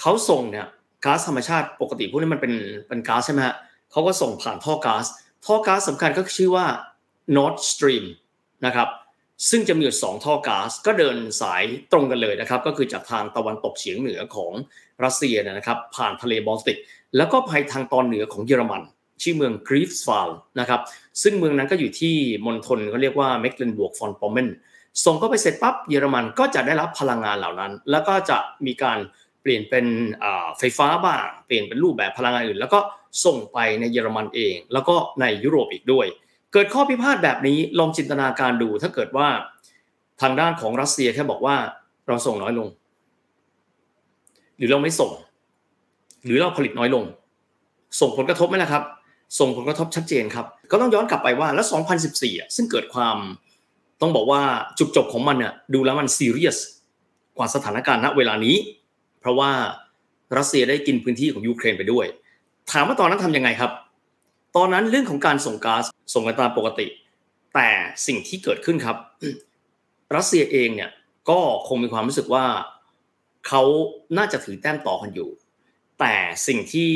[0.00, 0.66] เขาส่งเนี่ย
[1.04, 2.52] ก๊าซธรรมชาติปกติพวกนี้มันเป็น
[2.88, 3.54] เป็นก๊าซใช่ไหมฮะ
[3.90, 5.04] เขาก็ส่งผ่านท่อก๊าซ
[5.46, 6.66] ท่อก๊าซสำคัญก็ชื่อว่า
[7.36, 8.04] Nord Stream
[8.66, 8.88] นะครับ
[9.50, 14.52] ซึ่งจะมีอยู่สองท่อก๊าซก็เดินสายตรงกันเลยนะครับ ก็คือจากทางตะวันตกเฉียงเหนือของ
[15.04, 16.78] รัสเซียนะครับ ผ่านทะเลบอลติก
[17.16, 18.82] แล้วก็ไปทางตอนเหนือของเยอรมัน
[19.22, 20.30] ชื่อเมืองไกรฟส์วัลด์
[20.60, 20.80] นะครับ
[21.22, 22.14] ซึ่งเมืองนั้นก็อยู่ที่
[22.46, 24.48] มณฑลเขาเรียกว่าเมคเลนบวร์กฟอร์พอมเมิร์น
[25.04, 28.98] ส่งเข้าไปเสร็จปั๊บเยอรมันก็จะได้รับพลังงานเหล่านั้น แล้วก็จะมีการ
[29.42, 29.86] เปลี่ยนเป็น
[30.58, 32.80] ไฟฟ้าบ้าง เปลี่ยนเป็นรูปแบบพลังงานอื่น แล้วก็
[33.24, 36.06] ส่งไปในเยอรมันเอง แล้วก็ในยุโรปอีกด้วย
[36.52, 39.28] เกิดข้อพิพาทแบบนี้ลองจินตนาการดูถ้าเกิดว่า
[40.22, 41.56] ทางด้านของรัสเซียแค่บอกว่า
[42.08, 42.68] เราส่งน้อยลง
[44.56, 45.12] หรือเราไม่ส่ง
[46.24, 47.04] หรือเราผลิตน้อยลง
[48.00, 48.82] ส่งผลกระทบไหมล่ะครับ
[49.38, 51.66] ส่งผลกระทบชัดเจนครับ ก็ต้องย้อนกลับไปว่าแล้ว
[52.10, 53.16] 2014 ซึ่งเกิดความ
[54.00, 54.42] ต้องบอกว่า
[54.78, 56.58] จุดจบของมันเนี่ยดูแล้วมันซีเรียส
[57.36, 58.56] กว่าสถานการณ์ณเวลานี้
[59.20, 59.50] เพราะว่า
[60.36, 62.06] รัสเซียได้กินพื้นที่ของยูเครนไปด้วย
[62.72, 63.70] ถามว่าตอนนั้นทำยังไงครับ
[64.56, 66.86] ตอนนั้นเรื่องของการส่งก๊าซส่งกันตามปกติ
[67.54, 67.68] แต่
[68.06, 68.96] สิ่งที่เกิดขึ้นครับ
[70.16, 70.90] รัสเซียเองเนี่ย
[71.30, 72.44] ก็คงมีความรู้สึกว่า
[73.46, 73.62] เขา
[74.18, 75.28] น่าจะถือแต้มต่อกันอยู่
[76.00, 76.14] แต่
[76.46, 76.90] สิ่งที่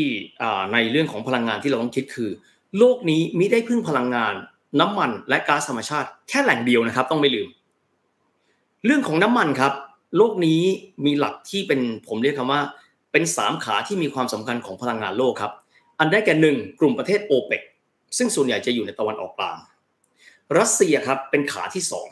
[0.72, 2.30] ในเรื่องของพลังงานที่เราต้องคิดคือ
[2.78, 4.34] โลกนี้มิได้พึ่งพลังงาน
[4.80, 7.48] น้ำมันและก๊าซธรรมชาติแค่แหล่งเดียวนะครับ ต้องไม่ลืม
[8.84, 9.72] เรื่องของน้ำมันครับ
[10.16, 10.60] โลกนี้
[11.04, 12.60] มีหลักที่เป็นผมเรียกคำว่า
[13.12, 15.52] เป็นสามขาที่มีความสำคัญของพลังงานโลกครับ
[15.98, 17.62] อันได้แก่หนึ่งกลุ่มประเทศโอเปก
[18.18, 19.58] ซึ่งส่วนใหญ่จะอยู่ในตะวันออกกลาง
[20.58, 22.08] รัสเซียครับเป็นขาที่สอง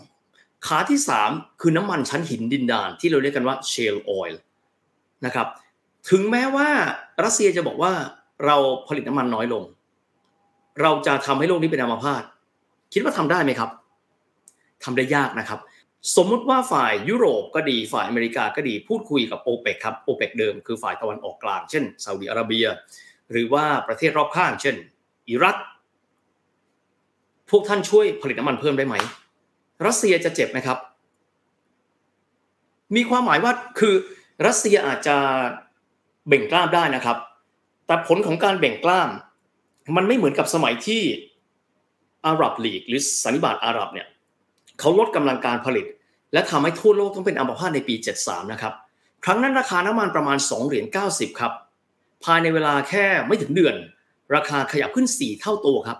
[0.66, 1.30] ขาที่สาม
[1.60, 4.40] คือน้ำมันชั้นหินดินดาน ที่เราเรียกกันว่าเชลออยล์
[5.26, 5.46] นะครับ
[6.10, 6.68] ถึงแม้ว่า
[7.24, 7.92] รัสเซียจะบอกว่า
[8.46, 8.56] เรา
[8.88, 9.64] ผลิตน้ำมันน้อยลง
[10.82, 12.22] เราจะทำให้โลกนี้เป็นอัมพาต
[12.92, 13.70] คิดว่าทำได้ไหมครับ
[14.84, 15.58] ทำได้ยากนะครับ
[16.16, 22.66] สมมุติว่าฝ่ายยุโรปก็ดีฝ่ายอเมริกาก็ดีพูดคุยกับโอเปกครับโอเปกเดิมคือฝ่ายตะวันออกกลางเช่นซาอุดิอาระเบีย
[23.32, 24.76] หรือว่าประเทศรอบข้าง เช่น
[25.28, 25.56] อิรัก
[27.50, 28.96] พวกท่านช่วยผลิตน้ำมันเพิ่มได้ไหม
[29.86, 30.78] รัสเซียจะเจ็บไหมครับ
[32.96, 33.94] มีความหมายว่าคือ
[34.46, 35.16] รัสเซียอาจจะ
[36.28, 37.16] เบ่งกล้ามได้นะครับ
[37.86, 39.10] แต่ผลของการเบ่งกล้าม
[39.96, 41.02] มันไม่เหมือนกับสมัยที่
[42.26, 44.06] อาหรับลีกหรือสันนิบาตอาหรับเนี่ย
[44.78, 45.86] เขาลดกำลังการผลิต
[46.32, 48.74] และทำให้ทั่วโลกต้องเป็นอัมพาตในปี 73 นะครับ
[49.24, 51.52] ครั้งนั้นราคาน้ำมันประมาณ2เหรียญ90 ครับ
[52.24, 53.74] ภายในเวลาแค่ไม่ถึงเดือน
[54.34, 55.98] ราคาขยับขึ้น 4 เท่าตัวครับ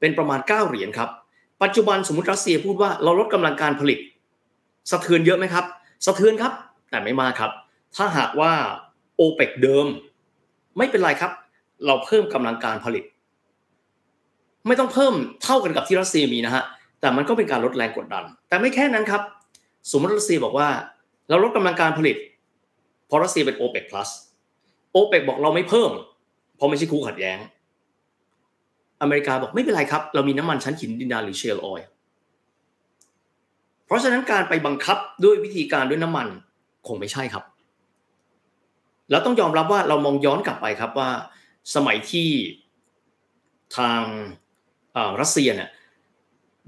[0.00, 1.10] เป็นประมาณ 9 เหรียญครับ
[1.62, 3.98] ปัจจุบันสมมติรัสเซียพูดว่าเราลดกำลังการผลิต
[4.90, 5.64] สะเทือนเยอะไหมครับ
[6.06, 6.52] สะเทือนครับ
[6.90, 7.50] แต่ไม่มากครับ
[7.96, 8.52] ถ้าหากว่า
[9.16, 9.86] โอเปกเดิม
[10.78, 11.32] ไม่เป็นไรครับ
[11.86, 13.04] เราเพิ่มกำลังการผลิต
[14.66, 16.64] ไม่ต้องเพิ่มเท่ากันกับที่รัสเซียมีนะฮะ
[17.00, 19.22] แต่มันก็เป็นการลดแรงกดดัน แต่ไม่แค่นั้นครับ
[19.90, 20.68] สมมติรัสเซียบอกว่า
[21.28, 22.16] เราลดกำลังการผลิต
[23.06, 24.08] เพราะรัสเซียเป็นโอเปกพลัส
[24.92, 25.90] โอเปกบอกเราไม่เพิ่ม
[26.56, 27.38] เพราะไม่ใช่คู่ขัดแย้ง
[29.02, 31.80] อเมริกาบอกไม่เป็นไรครับ เรามีน้ำมันชั้นหินดินดานหรือเชลออย
[33.86, 36.26] เพราะฉะนั้นการไปบังคับด้วยวิธีการด้วยน้ำมัน
[36.86, 37.44] คงไม่ใช่ครับ
[39.10, 41.10] แล้วต้องยอมรับว่าเรามองย้อนกลับไปครับว่า
[41.74, 42.28] สมัยที่
[43.76, 44.00] ทาง
[45.20, 45.70] รัสเซียเนี่ย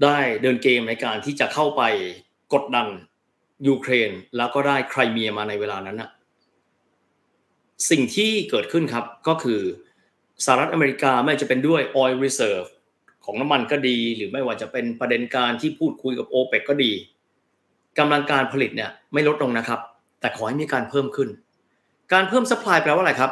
[0.03, 1.81] ได้เดินเกมในการที่จะเข้าไป
[2.53, 2.87] กดดัน
[3.67, 6.09] ยูเครน แล้วก็ได้ไครเมียมาในเวลานั้นนะ
[7.89, 9.61] สิ่งที่เกิดขึ้นครับก็คือ
[10.45, 12.67] สหรัฐอเมริกาไม่จะเป็นด้วย oil reserve
[13.25, 16.91] ของน้ำมันก็ดี หรือไม่ว่าจะเป็นประเด็นการที่พูดคุยกับโอเปกก็ดี
[17.99, 19.79] กำลังการผลิตเนี่ยไม่ลดลงนะครับ
[20.19, 21.29] แต่ขอให้มีการเพิ่มขึ้น
[22.13, 23.31] การเพิ่ม supply แปลว่าอะไรครับ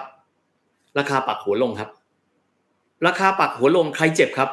[0.99, 1.89] ราคาปักหัวลงครับ
[3.07, 4.49] ราคาปักหัวลงใครเจ็บครับ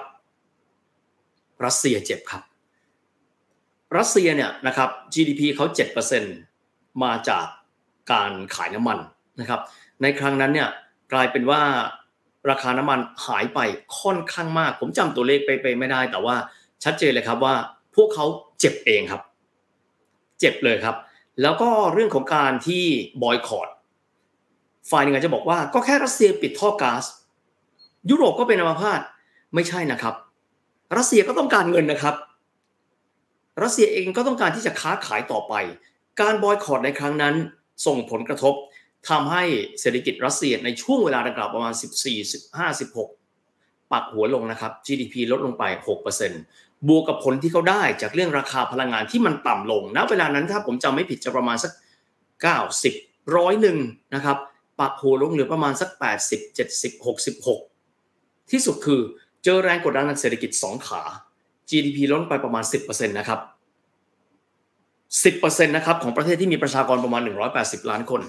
[1.65, 2.43] รัสเซียเจ็บครับ
[3.97, 5.67] รัสเซียเนี่ยนะครับ GDP เขา
[6.35, 7.47] 7%มาจาก
[8.13, 8.99] การขายน้ำมัน
[9.41, 9.61] นะครับ
[10.03, 10.69] ในครั้งนั้นเนี่ย
[11.13, 11.63] กลายเป็นว่า
[12.51, 13.59] ราคาน้ำมันหายไป
[14.01, 16.37] ค่อนข้างมาก ผมจำตัวเลขไปไม่ได้ แต่ว่า
[16.85, 17.55] ชัดเจนเลยครับว่า
[17.97, 18.25] พวกเขา
[18.61, 19.23] เจ็บเองครับ
[20.41, 20.97] เจ็บเลยครับ
[21.43, 22.85] แล้วก็เรื่องของการที่
[23.23, 23.69] บอยคอรด
[24.91, 27.05] ฝ่ายหนึ่งอาจจะบอกว่าก็แค่รัสเซียปิดท่อก๊าซ
[28.11, 29.01] ยุโรปก็เป็นอัมพาต
[29.55, 30.15] ไม่ใช่นะครับ
[30.97, 32.15] รัสเซียก็ต้องการเงินนะครับ
[33.63, 35.55] รัสเซียเองก็ต้องการที่จะค้าขายต่อไป
[36.21, 37.35] การบอยคอรดในครั้งนั้น
[37.87, 38.55] ส่งผลกระทบ
[39.09, 39.45] ทำให้
[39.81, 45.65] เศรษฐกิจรัสเซียในช่วงเวลาดังกล่าวประมาณ 14 15 16 ปักหัวลงนะครับ GDP ลดลงไป
[46.27, 51.73] 6%บวกกับผลที่เขาได้จากเรื่องราคาพลังงานที่มันต่ำลง ณ เวลานั้นถ้าผมจำไม่ผิดจะประมาณสัก
[52.55, 53.79] 90ร้อยหนึ่ง
[54.15, 54.37] นะครับ
[54.81, 55.91] ปักหัวลงเหลือประมาณสัก
[56.29, 57.07] 80 70
[57.67, 59.01] 66 ที่สุดคือ
[59.45, 61.03] เจอแรงกดดันทางเศรษฐกิจ 2 ขา
[61.71, 63.41] GDP ลดไปประมาณ 10%นะครับ
[65.13, 67.23] 10%นะครับของประเทศที่มีประชากรประมาณ
[67.57, 68.23] 180 ล้านคน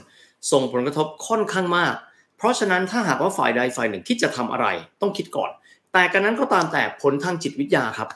[0.51, 1.93] ส่งผลกระทบค่อนข้างมาก
[2.37, 4.67] เพราะฉะนั้นถ้าหากว่าฝ่ายใดฝ่ายหนึ่งคิดจะทำอะไร
[5.01, 5.49] ต้องคิดก่อน
[5.93, 8.09] แต่กันนั้นก็ตามแต่ผลทางจิตวิทยาครับ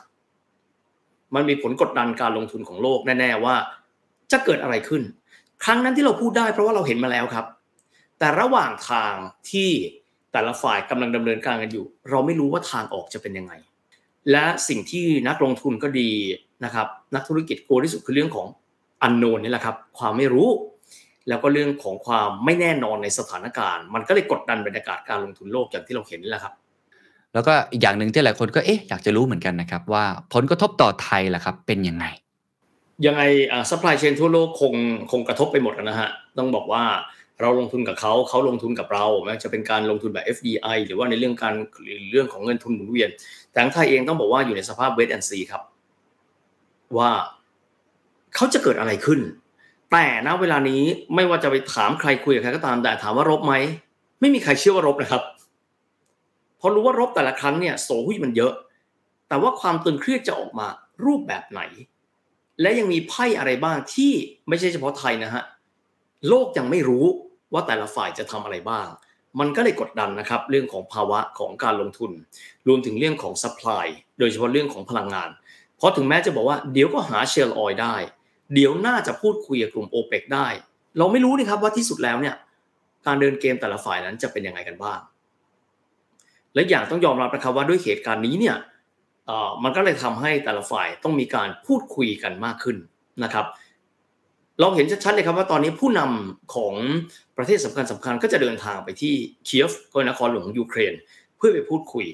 [1.34, 3.56] มันมีผลกดดันการลงทุนของโลกแน่ ๆ ว่า
[4.32, 5.02] จะเกิดอะไรขึ้น
[5.64, 7.46] ครั้งนั้นที่เราพูดได้เพราะว่าเราเห็นมาแล้วครับ
[8.18, 9.14] แต่ระหว่างทาง
[9.50, 9.70] ที่
[10.34, 13.52] แต่ละฝ่ายกำลังดำเนินการกันอยู่ เราไม่รู้ว่าทางออกจะเป็นยังไง
[14.30, 16.10] และสิ่งที่นักลงทุนก็ดี
[16.64, 18.46] นะครับนักธุรกิจกลัวที่สุดคือเรื่องของ
[19.02, 20.48] อันโนนนี่แหละครับความไม่รู้
[21.28, 26.54] แล้วก็เรื่องของความไม่แน่นอนในสถานการณ์ มันก็เลยกดดันบรรยากาศการลงทุนโลกอย่างที่เราเห็นนี่แหละครับ
[27.34, 32.06] แล้วก็อีกอย่างหนึ่งที่หลายคนก็เอ๊ะอยากจะรู้เหมือนกันนะครับว่าผลกระทบต่อไทยล่ะครับเป็นยังไง
[33.06, 34.74] ยังไงอ่า supply chain ทั่วโลกคง
[35.10, 36.82] คงกระทบไปหมดนะฮะต้องบอกว่า
[37.40, 41.54] เราลงทุนกับเขาเขาลงทุนกับเราแม้จะเป็นการลงทุนแบบ FDI หรือว่าในเรื่องการ
[42.10, 43.08] เรื่องของเงินทุนหมุนเวียน
[43.50, 45.62] แต่ทางไทยเองต้องบอกว่าอยู่ในสภาพ wait and see ครับ
[46.98, 47.10] ว่า
[48.34, 49.20] เขาจะเกิดอะไรขึ้น
[49.92, 50.82] แต่ณเวลานี้
[51.14, 53.54] ไม่ว่าจะไปถามใครคุยกับใครก็ตามแต่ถามว่ารบไหม
[54.20, 55.22] ไม่มีใครเชื่อว่ารบนะครับ
[56.58, 58.52] เพราะรู้ว่ารบแต่ละครั้งเนี่ยโสหุ้ยมันเยอะ
[59.28, 60.66] แต่ว่าความตึงเครียดจะออกมา
[61.04, 61.60] รูปแบบไหน
[62.60, 64.12] และยังมีไพ่อะไรบ้างที่
[64.48, 65.44] ไม่ใช่เฉพาะไทยนะฮะ
[66.28, 67.06] โลกยังไม่รู้
[67.52, 68.86] ว่าแต่ละฝ่ายจะทำอะไรบ้าง
[69.40, 72.10] มันก็เลยกดดันนะครับเรื่องของภาวะของการลงทุน
[72.68, 73.86] รวมถึงเรื่องของ supply
[74.18, 75.30] โดยเฉพาะเรื่องของพลังงาน
[75.76, 77.96] เพราะถึงแม้จะบอกว่าเดี๋ยวก็หา shale oil ได้
[78.54, 80.46] เดี๋ยวน่าจะพูดคุยกับกลุ่มโอเปกได้
[80.98, 82.34] เราไม่รู้นี่ครับว่าที่สุดแล้วเนี่ย
[83.06, 85.00] การเดินเกมแต่ละฝ่ายนั้นจะเป็นยังไงกันบ้าง
[86.54, 88.56] และอย่างต้องยอมรับนะครับว่าด้วยเหตุการณ์นี้เนี่ย
[89.62, 92.76] มันก็เลยทำให้แต่ละฝ่ายต้องมีการพูดคุยกันมากขึ้น
[93.24, 93.46] นะครับ
[94.60, 96.74] เราเห็นชัดๆเลยครับว่าตอนนี้ผู้นำของ
[97.36, 99.14] ประเทศสำคัญสำคัญก็จะเดินทางไปที่
[99.44, 100.94] เคียฟก็นครหลวงยูเครน
[101.36, 102.06] เพื่อไปพูดคุย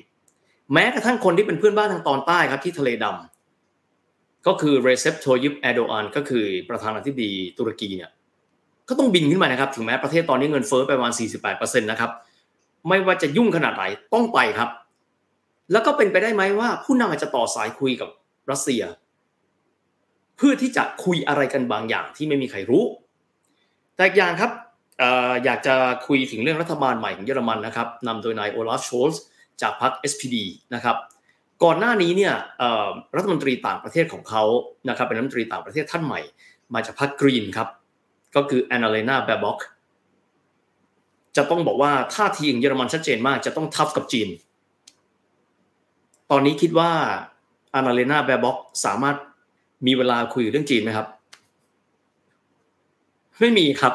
[0.73, 8.11] แม้กระทั่งคนที่เป็นเพื่อนบ้านทางตอนใต้ครับที่ทะเลดำก็คือเรเซปโทยิปแอโดอันก็คือประธานาธิบดีตุรกีเนี่ย
[8.89, 11.15] ก็ต้องบินขึ้นมานะครับ ถึงแม้ประเทศตอนนี้เงินเฟ้อไปประมาณ
[11.47, 12.11] 48%นะครับ
[12.89, 14.71] ไม่ว่าจะยุ่งขนาดไหนต้องไปครับ
[15.73, 18.09] แล้วก็เป็นไปได้ไหมว่าผู้นำอาจจะต่อสายคุยกับ
[18.51, 18.83] รัสเซีย
[20.41, 22.85] พื่อที่จะคุยอะไรกันบางอย่างที่ไม่มีใครรู้
[23.97, 24.51] แต่อย่างครับ
[25.45, 25.75] อยากจะ
[26.07, 29.23] คุยถึงเรื่องรัฐบาลใหม่ของเยอรมันนะครับนำโดยนายโอลาฟโชลส์
[29.63, 30.37] จากพรรค SPD
[30.75, 30.97] นะครับ
[31.65, 32.35] ก่อนหน้านี้เนี่ย
[33.17, 34.45] รัฐมนตรีต่างประเทศของเขา
[34.89, 36.21] นะครับเป็นรัฐมนตรีต่างประเทศท่านใหม่
[36.75, 37.69] มาจากพรรคกรีนครับ
[38.37, 39.59] ก็คือแอนนาเลนาแบบ็อก
[41.37, 44.29] จะต้องบอกว่าท่าทีของเยอรมันชัดเจนมาก จะต้องทับกับจีน
[46.31, 46.91] ตอนนี้คิดว่า
[47.71, 49.17] แอนนาเลนาแบบ็อกสามารถ
[49.87, 51.07] มีเวลาคุยเรื่องจีนไหมครับ
[53.41, 53.95] ไม่มีครับ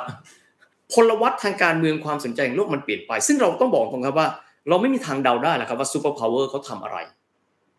[0.94, 4.28] พลวัตทางการเมืองความสนใจของโลกมันเปลี่ยนไป ซึ่งเราต้องบอกตรงครับว่า
[4.70, 6.98] เราไม่มีทางเดาได้แหละครับว่า superpower เขาทำอะไร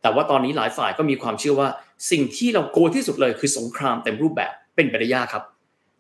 [0.02, 1.68] แต่ว่าตอนนี้หลายฝ่ายก็มีความเชื่อว่า
[2.10, 5.44] สิ่งที่เรากลัวที่สุดเลยคือสงครามเต็มรูปแบบเป็นไปได้ยากครับ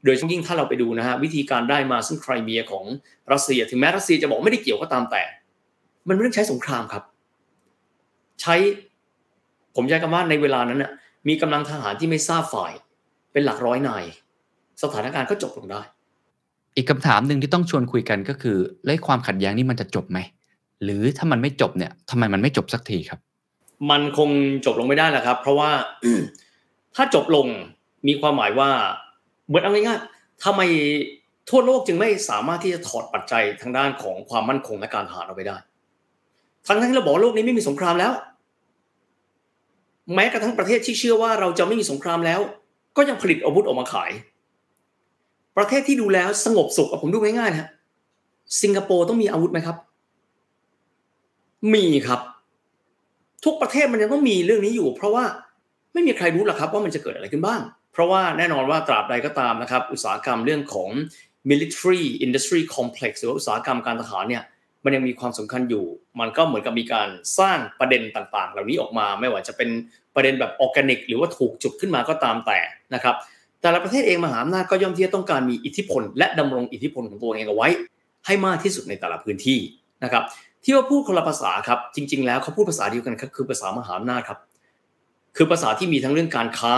[0.04, 2.84] โดยเฉพาะยิ่งถ้าเราไปดูนะฮะวิธีการได้มาซึ่งไครเมียของ
[3.32, 5.22] รัสเซีย ถึงแม้รัสเซียจะบอกไม่ได้เกี่ยวก็ตามแต่
[6.08, 7.02] มันไม่ต้องใช้สงครามครับ
[8.40, 8.54] ใช้
[9.76, 10.90] ผมใช้คำว่าในเวลานั้นน่ะ
[11.28, 12.72] มีกำลังทหารที่ไม่ทราบฝ่าย
[13.32, 14.04] เป็นหลักร้อยนาย
[14.82, 15.82] สถานการณ์ก็จบลงได้
[16.76, 20.18] อีกคำถามหนึ่งที่ต้องชวนคุยกันก็คือเรื่องความขัดแย้งนี่มันจะจบไหม
[20.84, 23.20] หรือถ้ามันไม่จบเนี่ยทำไมมันไม่จบสักทีครับ
[23.90, 24.30] มันคง
[24.66, 25.70] จบลงไม่ได้แหละครับ เพราะว่า
[26.96, 27.46] ถ้าจบลง
[28.06, 28.70] มีความหมายว่า
[29.46, 30.62] เหมือนเอาง่ายๆทำไม
[31.50, 35.56] ทั่วโลกจึงไม่สามารถที่จะถอดปัจจัยทางด้านของความมั่นคงและการทหารเอาไปได้
[36.66, 38.12] ทั้งที่เราบอกว่าโลกนี้ไม่มีสงครามแล้ว
[40.14, 42.40] แม้กระทั่งประเทศที่เชื่อว่าเราจะไม่มีสงครามแล้ว
[42.96, 44.10] ก็ยังผลิตอาวุธออกมาขาย
[45.56, 47.68] ประเทศที่ดูแล้วสงบสุขผมดูง่ายๆนะ
[48.62, 49.76] สิงคโปร์ต้องมีอาวุธไหมครับ
[51.74, 52.20] มีครับ
[53.44, 55.24] ทุกประเทศมันยังต้องมีเรื่องนี้อยู่ เพราะว่า
[55.92, 57.60] ไม่มีใครรู้หรอกครับว่ามันจะเกิดอะไรขึ้นบ้าง
[57.92, 60.90] เพราะว่าแน่นอนว่าตราบใดก็ตามนะครับ อุตสาหกรรมเรื่องของ
[61.50, 64.42] military industry complex หรือว่าอุตสาหกรรมการทหารเนี่ย
[64.86, 65.84] มันยังมีความสำคัญอยู่
[66.20, 69.68] มันก็เหมือนกับมีการสร้างประเด็นต่างๆ เหล่านี้ออกมา ไม่ว่าจะเป็น
[70.14, 72.58] ประเด็นแบบออร์แกนิก หรือว่าถูกจุดขึ้นมาก็ตามแต่
[72.94, 73.14] นะครับ
[73.62, 77.68] แต่ละประเทศเองมหาอำนาจก็ย่อมที่จะต้องการมีอิทธิพล และดำรงอิทธิพลของตัวเองเอาไว้
[78.26, 79.58] ให้มากที่สุดในแต่ละพื้นที่
[80.04, 80.24] นะครับ
[80.64, 84.38] ที่ว่าพูดคนละภาษาครับ จริง ๆ แล้วเขาพูดภาษาเดียวกันครับคือภาษามหาอำนาจครับ
[85.36, 86.74] คือภาษาที่มีทั้งเรื่องการค้า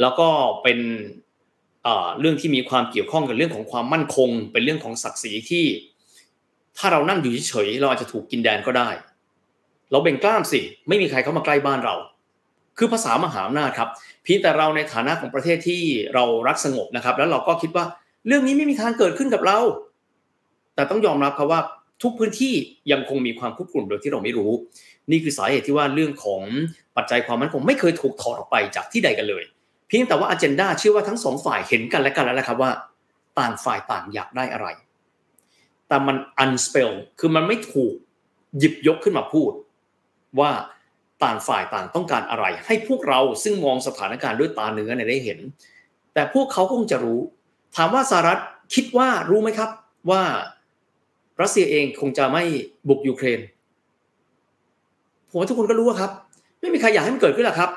[0.00, 0.28] แล้วก็
[0.62, 0.78] เป็น
[2.20, 5.64] เรื่องที่มีความเกี่ยวข้องกับเรื่องของความมั่นคง เป็นเรื่องของศักดิ์ศรีที่
[6.78, 8.88] ถ้าเรานั่งอยู่เฉยๆเราอาจจะถูกกินแดนก็ได้
[9.90, 11.94] เราเบ่งกล้ามสิ ไม่มีใครเข้ามาใกล้บ้านเรา
[12.78, 13.88] คือภาษามหาอำนาจครับ
[14.24, 15.82] เพียงแต่เราในฐานะของประเทศที่
[16.14, 17.84] เรารักสงบนะครับ แล้วเราก็คิดว่า
[18.26, 19.58] เรื่องนี้ไม่มีทางเกิดขึ้นกับเรา
[20.74, 21.60] แต่ต้องยอมรับครับว่า
[22.02, 22.54] ทุกพื้นที่
[22.92, 24.50] ยังคงมีความคุกรุ่นโดยที่เราไม่รู้
[25.10, 26.42] นี่คือสาเหตุที่ว่าเรื่องของ
[26.96, 29.44] ปัจจัยความมั่นคงไม่เคยถูกถอดออกไปจากที่ใดกันเลย
[29.88, 32.70] เพียงแต่ว่าอเจนดาเชื่อว่าทั้งสองฝ่ายเห็นกันและกันแล้วนะครับว่า
[33.38, 34.66] ต่างฝ่ายต่างอยากได้อะไร
[35.90, 37.94] แต่มัน unspell คือมันไม่ถูก
[38.58, 39.52] หยิบยกขึ้นมาพูด
[40.40, 40.50] ว่า
[41.24, 45.38] ต่างฝ่ายต่างต้องการอะไร ให้พวกเราซึ่งมองสถานการณ์ด้วยตาเนื้อเนี่ยได้เห็น
[46.14, 47.20] แต่พวกเขาคงจะรู้
[47.76, 48.40] ถามว่าสหรัฐ
[48.74, 49.70] คิดว่ารู้ไหมครับ
[50.10, 50.22] ว่า
[51.40, 52.42] รัสเซียเองคงจะไม่
[52.88, 53.40] บุกยูเครน
[55.30, 56.10] ผมว่าทุกคนก็รู้ครับ
[56.60, 57.70] ไม่มีใครอยากให้มันเกิดขึ้นหรอกครับ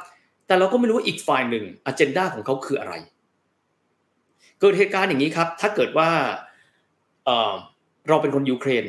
[0.47, 2.93] แต่เราก็ไม่รู้ว่าอีกฝ่ายหนึ่งอเจนดาของเขาคืออะไร
[4.60, 6.10] เกิดเหตุการณ์อย่างนี้ครับ ถ้าเกิดว่า
[8.09, 8.85] เราเป็นคนยูเครน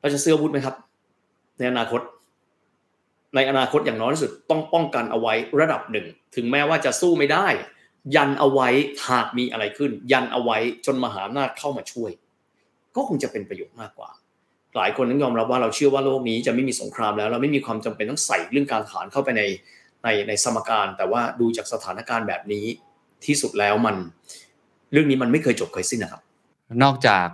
[0.00, 0.74] เราจะซื้อวุธไหมครับ
[1.58, 2.00] ในอนาคต
[3.34, 7.46] ในอนาคตอย่างน้อยที่สุดต้องป้องกันเอาไว้ระดับหนึ่ง ถึงแม้ว่าจะสู้ไม่ได้
[8.16, 8.68] ยันเอาไว้
[9.08, 12.10] หากมีอะไรขึ้น ยันเอาไว้จนมหาอำนาจเข้ามาช่วย
[12.96, 14.10] ก็คงจะเป็นประโยชน์มากกว่า
[14.76, 19.42] หลายคนต้องยอมรับว่าเราเชื่อว่าโลกนี้จะไม่มีสงครามแล้ว เราไม่มีความจำเป็นต้องใส่เรื่องการทหารเข้าไปใน
[20.04, 22.64] ในในสมการ แต่ว่าดูจากสถานการณ์แบบนี้
[23.26, 23.96] ที่สุดแล้วมัน
[24.92, 26.22] เรื่องนี้มันไม่เคยจบเคยสิ้นนะครับ
[26.82, 27.26] นอกจาก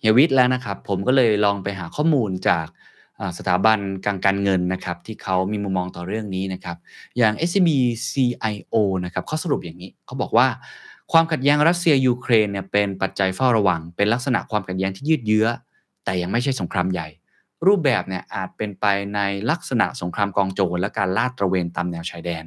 [0.00, 2.66] เฮียวิทย์แล้วนะครับ ผมก็เลยลองไปหาข้อมูลจาก
[3.38, 6.76] สถาบันการการเงินนะครับ ที่เขามีมุมมองต่อเรื่องนี้นะครับ
[7.18, 7.68] อย่าง SCB
[8.10, 8.74] CIO
[9.04, 10.46] นะครับเขาสรุปอย่างนี้เขาบอกว่า
[11.12, 15.46] ความขัดแย้งรัสเซียยูเครนเนี่ยเป็นปัจจัยเฝ้าระวัง เป็นลักษณะความขัดแย้งที่ยืดเยื้อ
[16.04, 17.08] แต่ยังไม่ใช่สงครามใหญ่
[17.66, 22.44] รูปแบบเนี่ยอาจเป็นไปในลักษณะสงครามกองโจรและการลาดตระเวนตามแนวชายแดน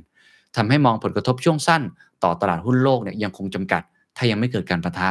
[0.55, 1.81] ทำให้มองผลกระทบช่วงสั้น
[2.23, 3.83] ต่อตลาดหุ้นโลกเนี่ยยังคงจำกัด
[4.17, 5.09] ถ้ายังไม่เกิดการประทะ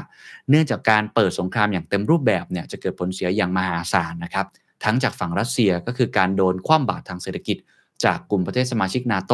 [0.50, 4.46] เนื่องจากการเปิดสงครามอย่างเต็มรูปแบบเนี่ยจะเกิดผลเสียอย่างมหาศาลนะครับ
[4.84, 7.56] ทั้งจากฝั่งรัสเซียก็คือการโดนคว่ำบาตรทางเศรษฐกิจ
[8.04, 9.32] จากกลุ่มประเทศสมาชิกนาโต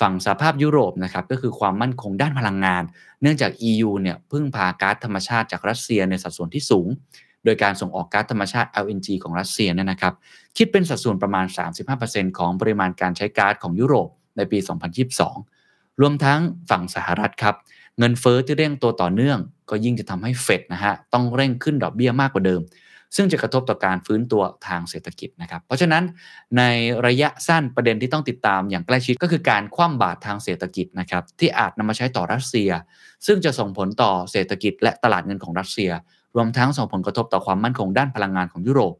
[0.00, 2.82] ฝั่งสหภาพยุโรปนะครับก็คือความมั่นคงด้านพลังงาน
[3.22, 6.88] เนื่องจาก EU เนี่ยพึ่งพาก๊าซธรรมชาติจากรัสเซียในสัดส่วนที่สูง
[7.44, 10.14] โดยการส่งออกก๊าซธรรมชาติ LNG ของรัสเซียเนี่ยนะครับ
[10.56, 11.46] คิดเป็นสัดส่วนประมาณ
[11.92, 14.58] 35%ของปริมาณการใช้ก๊าซของยุโรปในปี
[15.30, 17.56] 2022 รวมทั้งฝั่งสหรัฐครับ
[17.98, 19.38] เงินเฟอ้อที่เร่งตัวต่อเนื่อง
[19.70, 22.60] ก็ยิ่งจะทำให้เฟดนะฮะต้องเร่งขึ้นดอกเบี้ยมากกว่าเดิม
[23.16, 26.04] ซึ่งจะกระทบต่อการฟื้นตัวทางเศรษฐกิจนะครับ เพราะฉะนั้น
[26.58, 26.62] ใน
[27.06, 32.70] ระยะสั้นประเด็นที่ต้องติดตามอย่างใกล้ชิดก็คือการคว่ำบาตรทางเศรษฐกิจนะครับที่อาจนำมาใช้ต่อรัสเซีย
[33.26, 35.90] ซึ่งจะส่งผลต่อเศรษฐกิจและตลาดเงินของรัสเซีย
[36.36, 38.94] รวมทั้งส่งผลกระทบต่อความมั่นคงด้านพลังงานของยุโรป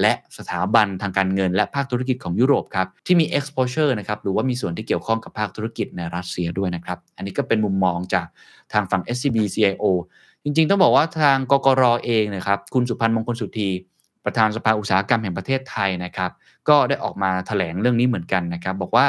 [0.00, 8.26] และสถาบันทางการเงินและภาคธุรกิจของยุโรปครับที่มี exposure นะครับหรือว่ามีส่วนที่เกี่ยวข้องกับภาคธุรกิจในรัสเซียด้วยนะครับ อันนี้ก็เป็นมุมมองจาก
[8.72, 9.84] ทางฝั่ง SCB CIO
[10.44, 13.70] จริงๆ ต้องบอกว่าทางกกรอเองนะครับคุณสุพันธ์มงคลสุธี
[14.24, 16.30] ประธานสภาอุตสาหกรรมแห่งประเทศไทยนะครับ
[16.68, 19.06] ก็ได้ออกมาถแถลงเรื่องนี้เหมือนกันนะครับบอกว่า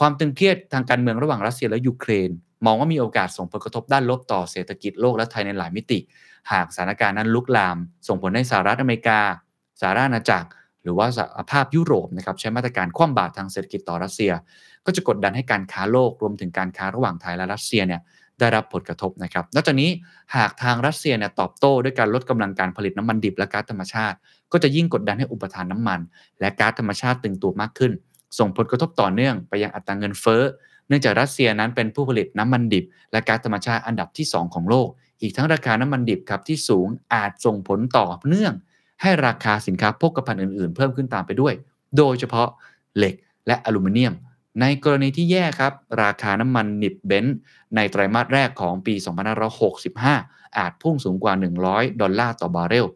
[0.00, 2.30] ความตึงเครียดทางการเมืองระหว่างรัสเซียและยูเครน
[2.66, 5.98] มองว่ามีโอกาสส่งผลกระทบด้านลบต่อเศรษฐกิจโลกและไทยในหลายมิติ
[6.52, 7.76] หากสถานการณ์นั้นลุกลาม
[8.08, 9.20] ส่งผลให้สหรัฐอเมริกา
[9.80, 10.48] สหราชอาณาจักร
[10.82, 14.32] หรือว่าสหภาพยุโรปนะครับใช้มาตรการคว่ำบาตรทางเศรษฐกิจต่อรัสเซีย
[14.86, 18.00] ก็จะกดดันให้การค้าโลกรวมถึงการค้าระหว่างไทยและรัสเซียเนี่ย
[18.38, 19.90] ได้รับผลกระทบนะครับ นอกจากนี้
[20.36, 24.16] หากทางรัสเซียเนี่ยตอบโต้ด้วยการลดกำลังการผลิตน้ำมันดิบและก๊าซธรรมชาติ
[24.52, 26.00] ก็จะยิ่งกดดันให้อุปทานน้ำมัน
[26.40, 27.92] และก๊าซธรรมชาติตึงตัวมากขึ้น
[28.38, 30.42] ส่งผลกระทบต่อเนื่องไปยังอัตราเงินเฟ้อ
[30.88, 34.88] เนื่องจากรัสเซียนั้นเป็นผู้ผลิตน้ำมันดิบ และก๊าซธรรมชาติอันดับที่ 2 ของโลก
[35.20, 38.54] อีกทั้งราคาน้ำมันดิบครับที่สูงอาจส่งผลต่อเนื่อง
[39.02, 41.54] ให้ราคาสินค้าโภคภัณฑ์อื่นๆ เพิ่มขึ้นตามไปด้วย
[41.96, 42.48] โดยเฉพาะ
[42.96, 43.14] เหล็ก
[43.46, 44.14] และอลูมิเนียม
[44.60, 47.36] ในกรณีที่แย่ครับ ราคาน้ำมันดิบเบรนท์
[47.74, 48.94] ในไตรมาสแรกของปี
[49.76, 51.32] 2565 อาจพุ่งสูงกว่า
[51.66, 52.86] 100 ดอลลาร์ต่อบาร์เรล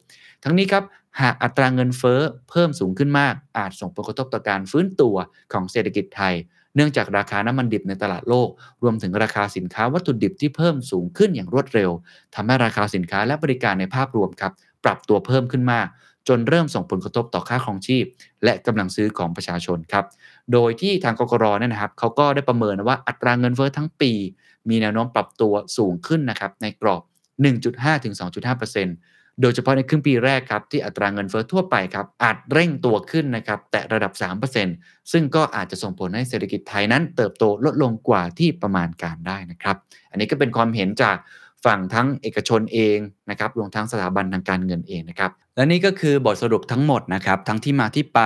[0.45, 0.85] ทั้งนี้ครับ
[1.21, 5.17] หากอัตราเงินเฟ้อเพิ่มสูงขึ้นมาก อาจส่งผลกระทบต่อการฟื้นตัว
[5.53, 6.35] ของเศรษฐกิจไทย
[6.75, 8.49] เนื่องจากราคาน้ำมันดิบในตลาดโลก
[8.83, 11.91] รวมถึงราคาสินค้าวัตถุดิบที่เพิ่มสูงขึ้นอย่างรวดเร็ว
[12.35, 14.53] ทำให้ราคาสินค้าและบริการในภาพรวมครับ
[14.85, 15.87] ปรับตัวเพิ่มขึ้นมาก
[16.29, 18.05] จนเริ่มส่งผลกระทบต่อค่าครองชีพ
[18.45, 20.05] และกำลังซื้อของประชาชนครับ
[20.53, 24.13] โดยที่ทางกกรเนี่ยนะครับเขาก็ได้ประเมินว่าอัตราเงินเฟ้อทั้งปี
[24.69, 27.03] มีแนวโน้มปรับตัวสูงขึ้นนะครับในกรอบ
[27.53, 34.13] 1.5ถึง2.5%โดยเฉพาะในครึ่งปีแรกครับที่อัตราเงินเฟ้อทั่วไปครับอาจเร่งตัวขึ้นนะครับแต่ระดับ
[34.63, 39.77] 3%ซึ่งก็อาจจะส่งผลให้เศรษฐกิจไทยนั้น เติบโตลดลงกว่าที่ประมาณการได้นะครับ
[40.11, 41.17] อันนี้ก็เป็นความเห็นจาก
[41.65, 42.99] ฝั่งทั้งเอกชนเอง
[43.31, 48.21] นะครับรวมทั้งสถาบันทางการเงินเองนะครับ และนี่ก็คือบทสรุปทั้งหมดนะครับ ทั้งที่มาที่ไป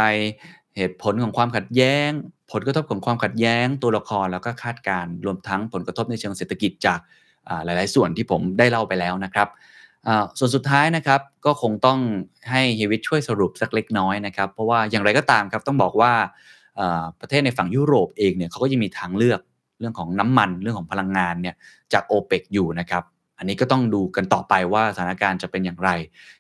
[0.77, 2.09] เหตุผลของความขัดแย้ง
[2.53, 6.99] ผลกระทบของความขัดแย้ง ตัวละครแล้วก็คาดการรวมทั้งผลกระทบในเชิงเศรษฐกิจจาก
[7.65, 9.49] หลาย ๆ ส่วนที่ผมได้เล่าไปแล้วนะครับ
[10.39, 11.99] ส่วนสุดท้ายนะครับก็คงต้อง
[12.51, 16.13] ให้เฮวิตช่วยสรุปสักเล็กน้อยนะครับเพราะว่าอย่างไรก็ตามครับต้องบอกว่า
[17.21, 19.41] ประเทศในฝั่งยุโรปเองเนี่ยเขาก็ยังมีทางเลือก
[19.79, 21.55] เรื่องของน้ำมันเรื่องของพลังงานเนี่ย
[21.93, 23.03] จากโอเปกอยู่นะครับ
[23.39, 25.91] อันนี้ก็ต้องดูกันต่อไปว่าสถานการณ์จะเป็นอย่างไร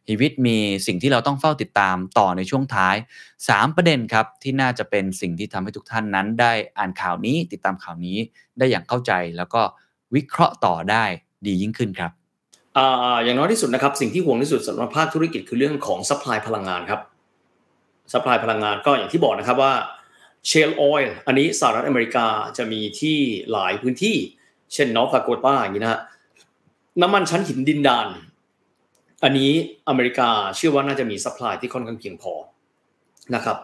[0.08, 2.96] ฮีวิตมีสิ่งที่เราต้องเฝ้าติดตามต่อในช่วงท้าย
[3.36, 8.18] 3 ประเด็นครับ ที่น่าจะเป็นสิ่งที่ทำให้ทุกท่านนั้น ได้อ่านข่าวนี้ติดตามข่าวนี้
[8.58, 9.60] ได้อย่างเข้าใจ แล้วก็
[10.14, 11.04] วิเคราะห์ต่อได้
[11.46, 12.10] ดียิ่งขึ้นครับ
[13.24, 17.00] อย่างน้อยที่สุดนะครับสิ่งที่ห่วงที่สุดสำหรับภาคธุรกิจคือเรื่องของ supply พลังงานครับ
[18.12, 19.74] supply พลังงานก็อย่างที่บอกนะครับว่า
[20.46, 23.18] shale oil อันนี้สหรัฐอเมริกาจะมีที่
[23.52, 24.16] หลายพื้นที่
[24.74, 26.00] เช่นนอร์ทดาโกตาอย่างนี้นะฮะ
[27.02, 28.08] น้ำมันชั้นหินดินดาน
[29.24, 29.52] อันนี้
[29.88, 32.32] อเมริกาเชื่อว่าน่าจะมี supply ที่ค่อนข้างเพียงพอ
[33.34, 33.58] นะครับ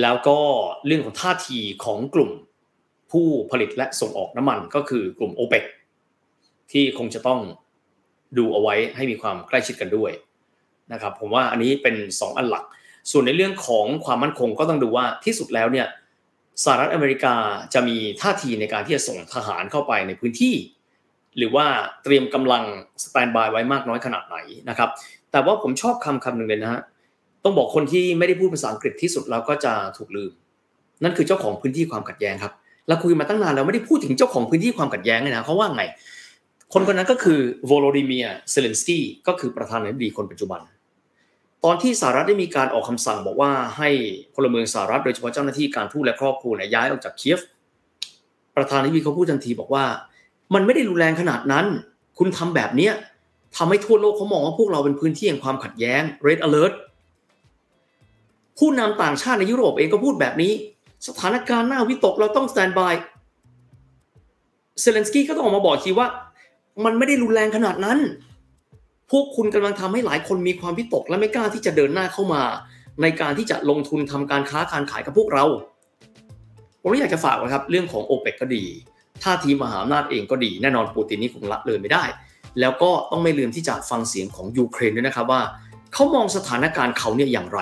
[0.00, 0.38] แล้วก็
[0.86, 2.30] เรื่องของท่าทีของกลุ่ม
[3.10, 5.64] ผู้ผลิตและส่งออกน้ำมันก็คือกลุ่มโอเปก
[6.72, 7.40] ที่คงจะต้อง
[8.38, 10.10] ดูเอาไว้ให้มีความใกล้ชิดกันด้วย
[10.92, 12.64] นะครับผมว่าอันนี้เป็น 2 อันหลัก
[13.10, 15.86] ส่วนในเรื่องของความมั่นคงก็ต้องดูว่าที่สุดแล้วเนี่ย
[16.64, 17.34] สหรัฐอเมริกา
[17.74, 20.54] จะมีท่าทีในการที่จะส่งทหารเข้าไปในพื้นที่
[21.36, 21.66] หรือว่า
[22.04, 22.62] เตรียมกำลัง
[23.04, 24.36] standby ไว้มากน้อยขนาดไหน
[24.68, 24.90] นะครับ
[25.32, 26.80] แต่ว่าผมชอบคำคำหนึ่งเลยนะฮะ
[27.44, 30.32] ต้องบอกคนที่ไม่ได้พูดภาษาอังกฤษที่สุดแล้วก็จะถูกลืม
[31.04, 32.52] นั่นคือเจ้าของพื้นที่ความขัดแย้งครับ
[32.88, 35.82] เราคุยมาตั้งนานแล้วไม่ได้พูดถึงเจ้าของพื้นที่ความขัดแย้งเลยนะเขาว่าไง
[36.72, 40.60] คนคนนั้นก็คือโวโลดิเมียร์ เซเลนสกี้ก็คือประธานาธิบดีคนปัจจุบัน
[41.64, 43.90] ตอนที่สหรัฐได้มีการออกคำสั่งบอกว่าให้
[44.34, 47.40] พลเมืองสหรัฐโดยเฉพาะเจ้าหน้าที่การทูตและครอบครัวเนี่ยย้ายออกจากเคียฟ
[48.56, 49.84] ประธานาธิบดีเขาพูดทันทีบอกว่า
[50.54, 51.66] มันไม่ได้รุนแรงขนาดนั้น
[52.18, 52.92] คุณทำแบบเนี้ย
[53.56, 56.72] ทำให้ทั่วโลกเขามองว่าพวกเราเป็นพื้นที่แห่งความขัดแย้ง red alert
[58.58, 60.52] ผู้นำต่างชาติในยุโรปเองก็พูดแบบนี้
[61.06, 62.94] สถานการณ์หน่าวิตกเราต้อง stand by
[64.80, 66.06] เซเลนสกี้ก็ต้องออกมาบอกทีว่า
[66.84, 67.98] มันไม่ได้รุนแรงขนาดนั้น
[69.10, 72.42] พวกคุณกำลังทำให้หลายคนมีความวิตกและไม่กล้าที่จะเดินหน้าเข้ามา
[73.02, 75.44] ในการที่จะลงทุนทำการค้าการขายกับพวกเรา
[76.80, 78.64] ผมอยากจะฝากไว้ครับ เรื่องของโอเปกก็ดี
[79.24, 82.04] ท่าทีมหาอำนาจเองก็ดีแน่นอนปูตินนี่คงละเลยไม่ได้
[82.60, 85.42] แล้วก็ต้องไม่ลืมที่จะฟังเสียงของยูเครนด้วยนะครับว่า
[85.92, 87.60] เขามองสถานการณ์เขาเนี่ยอย่างไร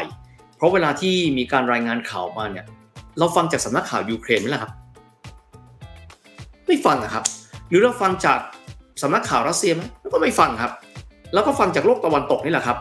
[0.57, 2.66] เพราะเวลาที่มีการรายงานข่าวมาเนี่ย
[3.19, 4.73] เราฟังจากสำนักข่าวยูเครนไหมล่ะครับ
[6.66, 7.25] ไม่ฟังนะครับ
[7.69, 8.38] หรือเราฟังจาก
[9.03, 9.83] สำนักข่าวรัสเซียไหม
[10.13, 10.73] ก็ไม่ฟังครับ
[11.33, 12.79] แล้วก็ฟังจากโลกตะวันตกนี่แหละครับ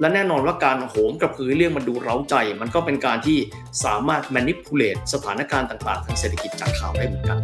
[0.00, 3.38] และแน่นอนว่าการโหมกระพือเรื่องมันดูเร้าใจ มันก็เป็นการที่
[3.84, 7.38] สามารถ manipulate สถานการณ์ต่างๆ ทางเศรษฐกิจจากข่าวได้เหมือนกัน